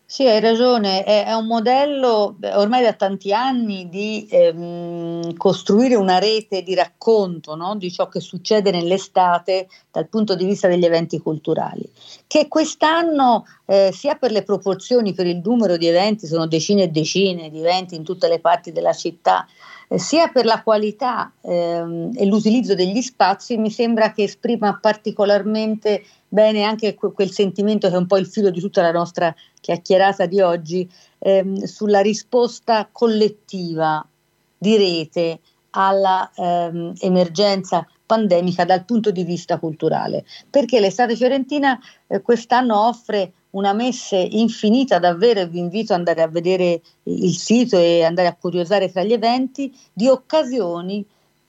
Sì, 0.10 0.26
hai 0.26 0.40
ragione, 0.40 1.04
è, 1.04 1.26
è, 1.26 1.34
un 1.34 1.48
modello 1.48 2.38
ormai 2.54 2.82
da 2.82 2.94
tanti 2.94 3.34
anni 3.34 3.90
di 3.90 4.26
ehm, 4.32 5.36
costruire 5.36 5.96
una 5.96 6.18
rete 6.18 6.64
di 6.64 6.74
racconto 6.76 7.56
no? 7.56 7.76
di 7.76 7.92
ciò 7.92 8.08
che 8.08 8.22
succede 8.22 8.72
nell'estate 8.72 9.68
dal 9.92 10.08
punto 10.08 10.34
di 10.36 10.46
vista 10.46 10.70
degli 10.70 10.86
eventi 10.86 11.20
culturali, 11.20 11.84
che 12.26 12.48
quest'anno 12.48 13.48
eh, 13.66 13.90
sia 13.92 14.16
per 14.16 14.32
le 14.32 14.44
proporzioni, 14.44 15.14
per 15.14 15.28
il 15.28 15.42
numero 15.44 15.76
di 15.76 15.88
eventi, 15.88 16.26
sono 16.26 16.48
decine 16.48 16.84
e 16.84 16.88
decine 16.88 17.50
di 17.50 17.60
eventi 17.60 17.96
in 17.96 18.06
tutte 18.06 18.30
le 18.30 18.40
parti 18.40 18.72
della 18.72 18.94
città, 18.94 19.46
eh, 19.90 20.00
sia 20.00 20.30
per 20.30 20.46
la 20.46 20.64
qualità 20.64 21.34
ehm, 21.42 22.12
e 22.16 22.26
l'utilizzo 22.26 22.76
degli 22.76 23.02
spazi, 23.02 23.58
mi 23.58 23.70
sembra 23.72 24.14
che 24.14 24.24
esprima 24.24 24.80
particolarmente 24.82 26.02
bene 26.28 26.64
anche 26.64 26.96
que- 26.96 27.12
quel 27.12 27.32
sentimento 27.32 27.88
che 27.88 27.96
è 27.96 27.98
un 27.98 28.08
po' 28.08 28.18
il 28.18 28.28
filo 28.28 28.50
di 28.50 28.60
tutta 28.60 28.82
la 28.82 28.92
nostra 28.92 29.34
chiacchierata 29.60 30.26
di 30.26 30.42
oggi, 30.42 30.90
ehm, 31.20 31.64
sulla 31.64 32.02
risposta 32.02 32.88
collettiva 32.92 34.06
di 34.58 34.78
rete 34.78 35.40
alla 35.72 36.30
ehm, 36.36 36.94
emergenza 37.00 37.88
pandemica 38.06 38.66
dal 38.66 38.86
punto 38.86 39.12
di 39.12 39.24
vista 39.24 39.60
culturale, 39.60 40.26
perché 40.50 40.80
l'estate 40.80 41.16
fiorentina 41.16 41.78
eh, 42.08 42.22
quest'anno 42.22 42.88
offre 42.88 43.34
una 43.52 43.74
messe 43.74 44.18
infinita 44.18 45.00
davvero 45.00 45.42
e 45.42 45.48
vi 45.48 45.60
invito 45.60 45.94
ad 45.94 46.00
andare 46.00 46.22
a 46.22 46.28
vedere 46.28 46.82
il 47.04 47.36
sito 47.36 47.78
e 47.78 48.04
andare 48.04 48.28
a 48.28 48.36
curiosare 48.36 48.92
tra 48.92 49.04
gli 49.04 49.14
eventi 49.14 49.76
di 49.94 50.08
occasioni 50.08 51.06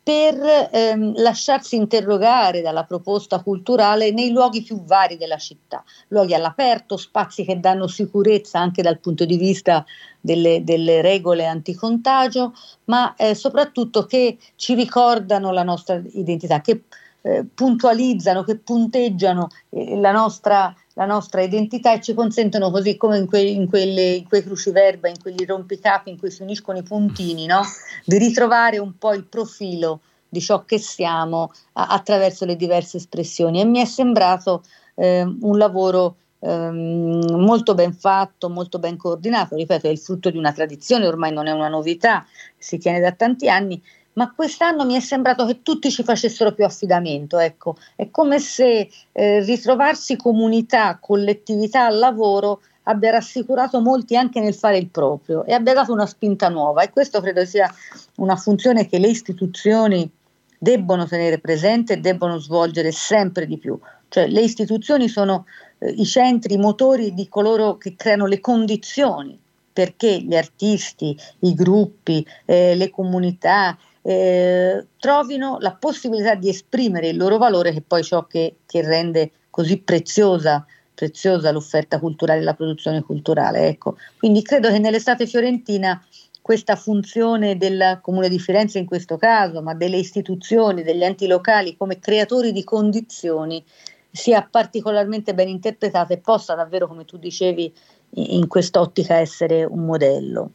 per 0.09 0.71
ehm, 0.73 1.21
lasciarsi 1.21 1.77
interrogare 1.77 2.63
dalla 2.63 2.85
proposta 2.85 3.43
culturale 3.43 4.11
nei 4.11 4.31
luoghi 4.31 4.63
più 4.63 4.83
vari 4.83 5.19
della 5.19 5.37
città, 5.37 5.85
luoghi 6.09 6.33
all'aperto, 6.33 6.97
spazi 6.97 7.45
che 7.45 7.61
danno 7.61 7.87
sicurezza 7.89 8.59
anche 8.59 8.81
dal 8.81 9.01
punto 9.01 9.27
di 9.27 9.37
vista 9.37 9.85
delle, 10.19 10.65
delle 10.65 11.03
regole 11.03 11.45
anticontagio, 11.45 12.55
ma 12.85 13.15
eh, 13.17 13.35
soprattutto 13.35 14.07
che 14.07 14.39
ci 14.57 14.73
ricordano 14.73 15.53
la 15.53 15.63
nostra 15.63 16.01
identità, 16.13 16.63
che 16.63 16.85
eh, 17.21 17.45
puntualizzano, 17.45 18.45
che 18.45 18.57
punteggiano 18.57 19.49
eh, 19.69 19.95
la 19.99 20.13
nostra 20.13 20.75
la 20.99 21.07
nostra 21.07 21.43
identità 21.43 21.93
e 21.93 22.01
ci 22.01 22.13
consentono 22.13 22.73
così 22.73 22.97
come 22.97 23.19
in, 23.19 23.27
que, 23.27 23.41
in, 23.41 23.69
quelle, 23.69 24.15
in 24.15 24.27
quei 24.27 24.43
cruciverba, 24.43 25.09
in 25.09 25.21
quegli 25.23 25.47
rompicapi 25.47 26.11
in 26.11 26.19
cui 26.19 26.31
si 26.33 26.43
uniscono 26.43 26.79
i 26.79 26.83
puntini, 26.83 27.47
no? 27.47 27.61
di 28.05 28.19
ritrovare 28.19 28.79
un 28.79 28.99
po' 28.99 29.13
il 29.13 29.25
profilo 29.25 30.01
di 30.29 30.41
ciò 30.41 30.65
che 30.65 30.79
siamo 30.79 31.53
a, 31.75 31.87
attraverso 31.87 32.45
le 32.45 32.57
diverse 32.57 32.97
espressioni 32.97 33.61
e 33.61 33.65
mi 33.65 33.79
è 33.79 33.85
sembrato 33.85 34.65
eh, 34.97 35.23
un 35.23 35.57
lavoro 35.57 36.17
ehm, 36.41 37.31
molto 37.45 37.75
ben 37.75 37.93
fatto, 37.93 38.51
molto 38.51 38.81
ben 38.81 38.97
coordinato, 38.97 39.55
ripeto 39.55 39.87
è 39.87 39.91
il 39.91 39.99
frutto 39.99 40.31
di 40.31 40.37
una 40.37 40.53
tradizione, 40.53 41.07
ormai 41.07 41.33
non 41.33 41.47
è 41.47 41.53
una 41.53 41.69
novità, 41.69 42.27
si 42.57 42.77
tiene 42.77 42.99
da 42.99 43.13
tanti 43.13 43.49
anni, 43.49 43.81
ma 44.19 44.33
quest'anno 44.35 44.85
mi 44.85 44.95
è 44.95 45.01
sembrato 45.01 45.47
che 45.47 45.63
tutti 45.63 45.93
ci 45.93 46.03
facessero 46.03 46.53
più 46.53 46.65
affidamento, 46.65 47.39
ecco, 47.39 47.77
è 47.95 48.11
come 48.11 48.41
se 48.41 48.91
eh, 49.13 49.41
ritrovarsi 49.45 50.17
comunità, 50.17 50.99
collettività 51.01 51.87
al 51.87 51.99
lavoro 51.99 52.61
abbia 52.83 53.13
rassicurato 53.13 53.81
molti 53.81 54.17
anche 54.17 54.41
nel 54.41 54.55
fare 54.55 54.77
il 54.79 54.89
proprio 54.89 55.45
e 55.45 55.53
abbia 55.53 55.73
dato 55.73 55.93
una 55.93 56.07
spinta 56.07 56.49
nuova 56.49 56.83
e 56.83 56.91
questo 56.91 57.21
credo 57.21 57.45
sia 57.45 57.73
una 58.17 58.35
funzione 58.35 58.89
che 58.89 58.99
le 58.99 59.07
istituzioni 59.07 60.11
debbono 60.59 61.07
tenere 61.07 61.39
presente 61.39 61.93
e 61.93 61.99
debbono 61.99 62.39
svolgere 62.39 62.91
sempre 62.91 63.47
di 63.47 63.57
più. 63.57 63.79
Cioè 64.09 64.27
le 64.27 64.41
istituzioni 64.41 65.07
sono 65.07 65.45
eh, 65.79 65.91
i 65.91 66.05
centri, 66.05 66.55
i 66.55 66.59
motori 66.59 67.15
di 67.15 67.29
coloro 67.29 67.77
che 67.77 67.95
creano 67.95 68.27
le 68.27 68.41
condizioni 68.41 69.39
perché 69.79 70.19
gli 70.19 70.35
artisti, 70.35 71.17
i 71.41 71.55
gruppi, 71.55 72.27
eh, 72.47 72.75
le 72.75 72.91
comunità, 72.91 73.79
eh, 74.09 74.87
trovino 74.99 75.59
la 75.61 75.75
possibilità 75.75 76.35
di 76.35 76.49
esprimere 76.49 77.09
il 77.09 77.19
loro 77.19 77.37
valore, 77.37 77.73
che 77.73 77.79
è 77.81 77.83
poi 77.87 78.03
ciò 78.03 78.27
che, 78.27 78.57
che 78.65 78.81
rende 78.81 79.33
così 79.51 79.77
preziosa, 79.83 80.65
preziosa 80.95 81.53
l'offerta 81.53 81.99
culturale 81.99 82.41
e 82.41 82.45
la 82.45 82.55
produzione 82.55 83.03
culturale. 83.03 83.67
Ecco. 83.69 83.99
Quindi 84.17 84.41
credo 84.41 84.71
che 84.71 84.79
nell'estate 84.79 85.27
fiorentina 85.27 86.03
questa 86.41 86.75
funzione 86.75 87.59
del 87.59 87.99
Comune 88.01 88.31
di 88.31 88.39
Firenze 88.39 88.79
in 88.79 88.87
questo 88.87 89.19
caso, 89.19 89.61
ma 89.61 89.75
delle 89.75 89.99
istituzioni, 89.99 90.83
degli 90.83 91.05
enti 91.05 91.27
locali 91.27 91.77
come 91.77 91.99
creatori 91.99 92.53
di 92.53 92.65
condizioni 92.65 93.63
sia 94.11 94.49
particolarmente 94.51 95.35
ben 95.35 95.49
interpretata 95.49 96.15
e 96.15 96.19
possa 96.19 96.55
davvero, 96.55 96.89
come 96.89 97.05
tu 97.05 97.19
dicevi, 97.19 97.71
in 98.15 98.47
quest'ottica 98.47 99.17
essere 99.17 99.65
un 99.65 99.85
modello. 99.85 100.53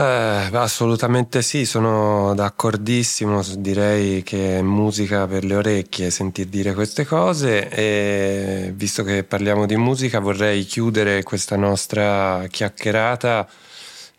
assolutamente 0.52 1.42
sì, 1.42 1.64
sono 1.64 2.32
d'accordissimo, 2.32 3.42
direi 3.56 4.22
che 4.22 4.58
è 4.58 4.62
musica 4.62 5.26
per 5.26 5.44
le 5.44 5.56
orecchie 5.56 6.10
sentir 6.10 6.46
dire 6.46 6.72
queste 6.72 7.04
cose 7.04 7.68
e 7.68 8.72
visto 8.76 9.02
che 9.02 9.24
parliamo 9.24 9.66
di 9.66 9.76
musica 9.76 10.20
vorrei 10.20 10.64
chiudere 10.66 11.24
questa 11.24 11.56
nostra 11.56 12.46
chiacchierata 12.48 13.48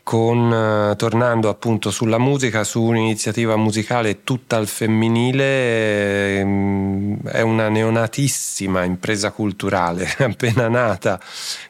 con, 0.10 0.52
eh, 0.52 0.96
tornando 0.96 1.50
appunto 1.50 1.92
sulla 1.92 2.18
musica, 2.18 2.64
su 2.64 2.82
un'iniziativa 2.82 3.56
musicale 3.58 4.24
tutta 4.24 4.56
al 4.56 4.66
femminile, 4.66 6.40
ehm, 6.40 7.22
è 7.28 7.42
una 7.42 7.70
neonatissima 7.70 8.86
impresa 8.86 9.30
culturale 9.30 10.08
appena 10.18 10.68
nata 10.68 11.20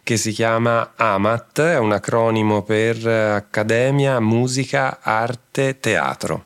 che 0.01 0.15
si 0.15 0.31
chiama 0.31 0.93
AMAT, 0.95 1.59
è 1.59 1.77
un 1.79 1.91
acronimo 1.91 2.61
per 2.61 3.05
Accademia 3.05 4.21
Musica 4.21 4.99
Arte 5.01 5.77
Teatro. 5.81 6.45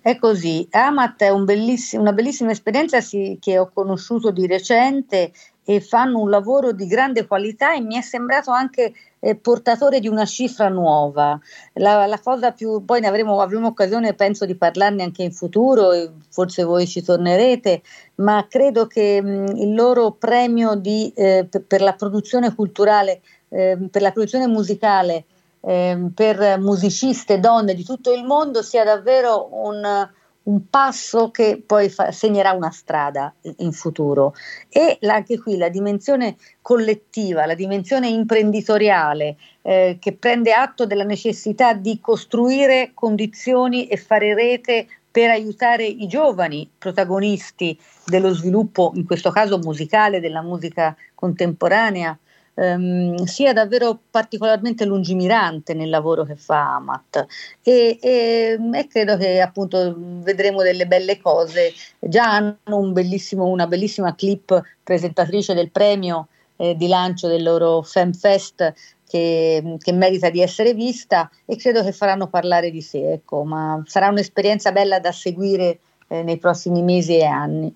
È 0.00 0.18
così, 0.18 0.66
AMAT 0.68 1.22
è 1.22 1.28
un 1.28 1.44
belliss- 1.44 1.92
una 1.92 2.12
bellissima 2.12 2.50
esperienza 2.50 3.00
sì, 3.00 3.38
che 3.40 3.56
ho 3.56 3.70
conosciuto 3.72 4.32
di 4.32 4.48
recente 4.48 5.30
e 5.64 5.80
fanno 5.80 6.18
un 6.18 6.28
lavoro 6.28 6.72
di 6.72 6.88
grande 6.88 7.24
qualità 7.24 7.72
e 7.72 7.80
mi 7.80 7.96
è 7.96 8.00
sembrato 8.00 8.50
anche 8.50 8.94
eh, 9.20 9.34
portatore 9.36 10.00
di 10.00 10.08
una 10.08 10.24
cifra 10.24 10.68
nuova. 10.68 11.38
La, 11.74 12.06
la 12.06 12.20
cosa 12.20 12.52
più, 12.52 12.84
poi 12.84 13.00
ne 13.00 13.08
avremo, 13.08 13.40
avremo, 13.40 13.68
occasione, 13.68 14.14
penso, 14.14 14.44
di 14.46 14.54
parlarne 14.54 15.02
anche 15.02 15.22
in 15.22 15.32
futuro, 15.32 15.90
forse 16.28 16.64
voi 16.64 16.86
ci 16.86 17.02
tornerete, 17.02 17.82
ma 18.16 18.46
credo 18.48 18.86
che 18.86 19.20
mh, 19.20 19.56
il 19.56 19.74
loro 19.74 20.12
premio 20.12 20.74
di, 20.74 21.12
eh, 21.14 21.46
per, 21.48 21.62
per 21.64 21.80
la 21.80 21.94
produzione 21.94 22.54
culturale, 22.54 23.20
eh, 23.48 23.78
per 23.90 24.02
la 24.02 24.12
produzione 24.12 24.46
musicale, 24.46 25.24
ehm, 25.60 26.10
per 26.10 26.58
musiciste 26.58 27.40
donne 27.40 27.74
di 27.74 27.84
tutto 27.84 28.12
il 28.12 28.24
mondo 28.24 28.62
sia 28.62 28.84
davvero 28.84 29.48
un 29.52 30.08
un 30.48 30.68
passo 30.70 31.30
che 31.30 31.62
poi 31.64 31.90
fa, 31.90 32.10
segnerà 32.10 32.52
una 32.52 32.70
strada 32.70 33.32
in 33.58 33.72
futuro. 33.72 34.34
E 34.68 34.98
anche 35.02 35.38
qui 35.38 35.56
la 35.56 35.68
dimensione 35.68 36.36
collettiva, 36.62 37.46
la 37.46 37.54
dimensione 37.54 38.08
imprenditoriale 38.08 39.36
eh, 39.62 39.98
che 40.00 40.12
prende 40.14 40.52
atto 40.52 40.86
della 40.86 41.04
necessità 41.04 41.74
di 41.74 42.00
costruire 42.00 42.92
condizioni 42.94 43.86
e 43.86 43.96
fare 43.96 44.34
rete 44.34 44.86
per 45.10 45.30
aiutare 45.30 45.84
i 45.84 46.06
giovani 46.06 46.68
protagonisti 46.76 47.78
dello 48.06 48.32
sviluppo, 48.32 48.92
in 48.94 49.04
questo 49.04 49.30
caso 49.30 49.58
musicale, 49.58 50.20
della 50.20 50.42
musica 50.42 50.96
contemporanea 51.14 52.18
ehm, 52.58 53.24
sia 53.24 53.52
davvero 53.52 53.98
particolarmente 54.10 54.84
lungimirante 54.84 55.74
nel 55.74 55.88
lavoro 55.88 56.24
che 56.24 56.36
fa 56.36 56.74
Amat 56.76 57.26
e, 57.62 57.98
e, 58.00 58.58
e, 58.72 58.86
credo 58.88 59.16
che 59.16 59.40
appunto 59.40 59.94
vedremo 59.96 60.62
delle 60.62 60.86
belle 60.86 61.20
cose. 61.20 61.72
Già 61.98 62.24
hanno 62.24 62.56
un 62.66 62.92
una 63.36 63.66
bellissima 63.66 64.14
clip 64.14 64.60
presentatrice 64.82 65.54
del 65.54 65.70
premio 65.70 66.28
eh, 66.56 66.76
di 66.76 66.88
lancio 66.88 67.28
del 67.28 67.42
loro 67.42 67.82
FemFest 67.82 68.74
che, 69.08 69.76
che, 69.78 69.92
merita 69.92 70.28
di 70.28 70.42
essere 70.42 70.74
vista 70.74 71.30
e 71.46 71.56
credo 71.56 71.82
che 71.82 71.92
faranno 71.92 72.26
parlare 72.28 72.70
di 72.70 72.82
sé, 72.82 73.12
ecco, 73.12 73.44
ma 73.44 73.82
sarà 73.86 74.08
un'esperienza 74.08 74.72
bella 74.72 74.98
da 75.00 75.12
seguire 75.12 75.78
eh, 76.08 76.22
nei 76.22 76.38
prossimi 76.38 76.82
mesi 76.82 77.16
e 77.16 77.24
anni. 77.24 77.74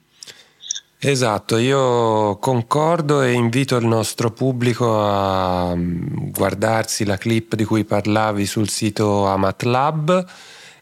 Esatto, 1.05 1.57
io 1.57 2.37
concordo 2.37 3.23
e 3.23 3.33
invito 3.33 3.75
il 3.75 3.85
nostro 3.85 4.31
pubblico 4.31 5.05
a 5.05 5.75
mm, 5.75 6.31
guardarsi 6.31 7.05
la 7.05 7.17
clip 7.17 7.57
di 7.57 7.65
cui 7.65 7.83
parlavi 7.83 8.47
sul 8.47 8.69
sito 8.69 9.27
AmatLab 9.27 10.25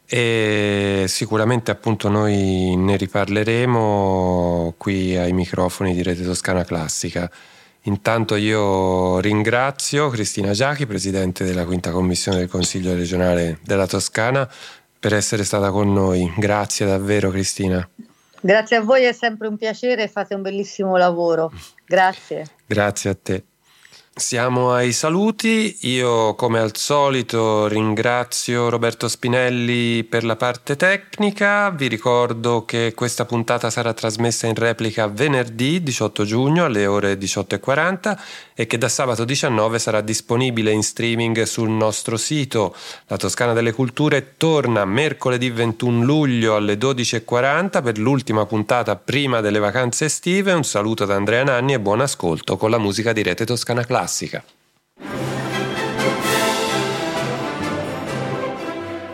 e 0.05 1.05
sicuramente 1.07 1.71
appunto 1.71 2.07
noi 2.07 2.75
ne 2.75 2.97
riparleremo 2.97 4.75
qui 4.77 5.17
ai 5.17 5.33
microfoni 5.33 5.95
di 5.95 6.03
Rete 6.03 6.23
Toscana 6.23 6.65
Classica. 6.65 7.27
Intanto 7.85 8.35
io 8.35 9.19
ringrazio 9.21 10.09
Cristina 10.09 10.51
Giachi, 10.51 10.85
Presidente 10.85 11.43
della 11.45 11.65
Quinta 11.65 11.89
Commissione 11.89 12.37
del 12.37 12.47
Consiglio 12.47 12.93
regionale 12.93 13.57
della 13.63 13.87
Toscana, 13.87 14.47
per 14.99 15.15
essere 15.15 15.43
stata 15.43 15.71
con 15.71 15.91
noi. 15.91 16.31
Grazie 16.37 16.85
davvero 16.85 17.31
Cristina. 17.31 17.89
Grazie 18.41 18.77
a 18.77 18.81
voi, 18.81 19.03
è 19.03 19.13
sempre 19.13 19.47
un 19.47 19.55
piacere, 19.55 20.07
fate 20.07 20.33
un 20.33 20.41
bellissimo 20.41 20.97
lavoro. 20.97 21.51
Grazie. 21.85 22.45
Grazie 22.65 23.09
a 23.11 23.15
te. 23.15 23.45
Siamo 24.13 24.73
ai 24.73 24.91
saluti, 24.91 25.77
io 25.87 26.35
come 26.35 26.59
al 26.59 26.75
solito 26.75 27.67
ringrazio 27.67 28.67
Roberto 28.67 29.07
Spinelli 29.07 30.03
per 30.03 30.25
la 30.25 30.35
parte 30.35 30.75
tecnica, 30.75 31.69
vi 31.69 31.87
ricordo 31.87 32.65
che 32.65 32.91
questa 32.93 33.23
puntata 33.23 33.69
sarà 33.69 33.93
trasmessa 33.93 34.47
in 34.47 34.55
replica 34.55 35.07
venerdì 35.07 35.81
18 35.81 36.25
giugno 36.25 36.65
alle 36.65 36.87
ore 36.87 37.17
18.40 37.17 38.17
e 38.53 38.67
che 38.67 38.77
da 38.77 38.89
sabato 38.89 39.23
19 39.23 39.79
sarà 39.79 40.01
disponibile 40.01 40.71
in 40.71 40.83
streaming 40.83 41.43
sul 41.43 41.69
nostro 41.69 42.17
sito. 42.17 42.75
La 43.07 43.15
Toscana 43.15 43.53
delle 43.53 43.71
Culture 43.71 44.33
torna 44.35 44.83
mercoledì 44.83 45.49
21 45.49 46.03
luglio 46.03 46.57
alle 46.57 46.75
12.40 46.75 47.81
per 47.81 47.97
l'ultima 47.97 48.45
puntata 48.45 48.97
prima 48.97 49.39
delle 49.39 49.59
vacanze 49.59 50.05
estive. 50.05 50.51
Un 50.51 50.65
saluto 50.65 51.05
da 51.05 51.15
Andrea 51.15 51.45
Nanni 51.45 51.73
e 51.73 51.79
buon 51.79 52.01
ascolto 52.01 52.57
con 52.57 52.69
la 52.69 52.77
musica 52.77 53.13
di 53.13 53.23
Rete 53.23 53.45
Toscana 53.45 53.85
Classica 53.85 54.00
classica. 54.01 54.43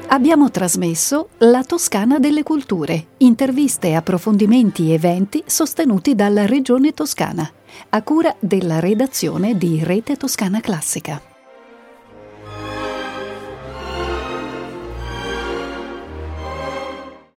Abbiamo 0.09 0.49
trasmesso 0.49 1.29
La 1.39 1.63
Toscana 1.63 2.17
delle 2.17 2.43
Culture, 2.43 3.07
interviste, 3.17 3.93
approfondimenti 3.93 4.89
e 4.89 4.93
eventi 4.93 5.43
sostenuti 5.45 6.15
dalla 6.15 6.45
Regione 6.45 6.93
Toscana, 6.93 7.49
a 7.89 8.01
cura 8.01 8.33
della 8.39 8.79
redazione 8.79 9.57
di 9.57 9.83
Rete 9.83 10.15
Toscana 10.15 10.61
Classica. 10.61 11.21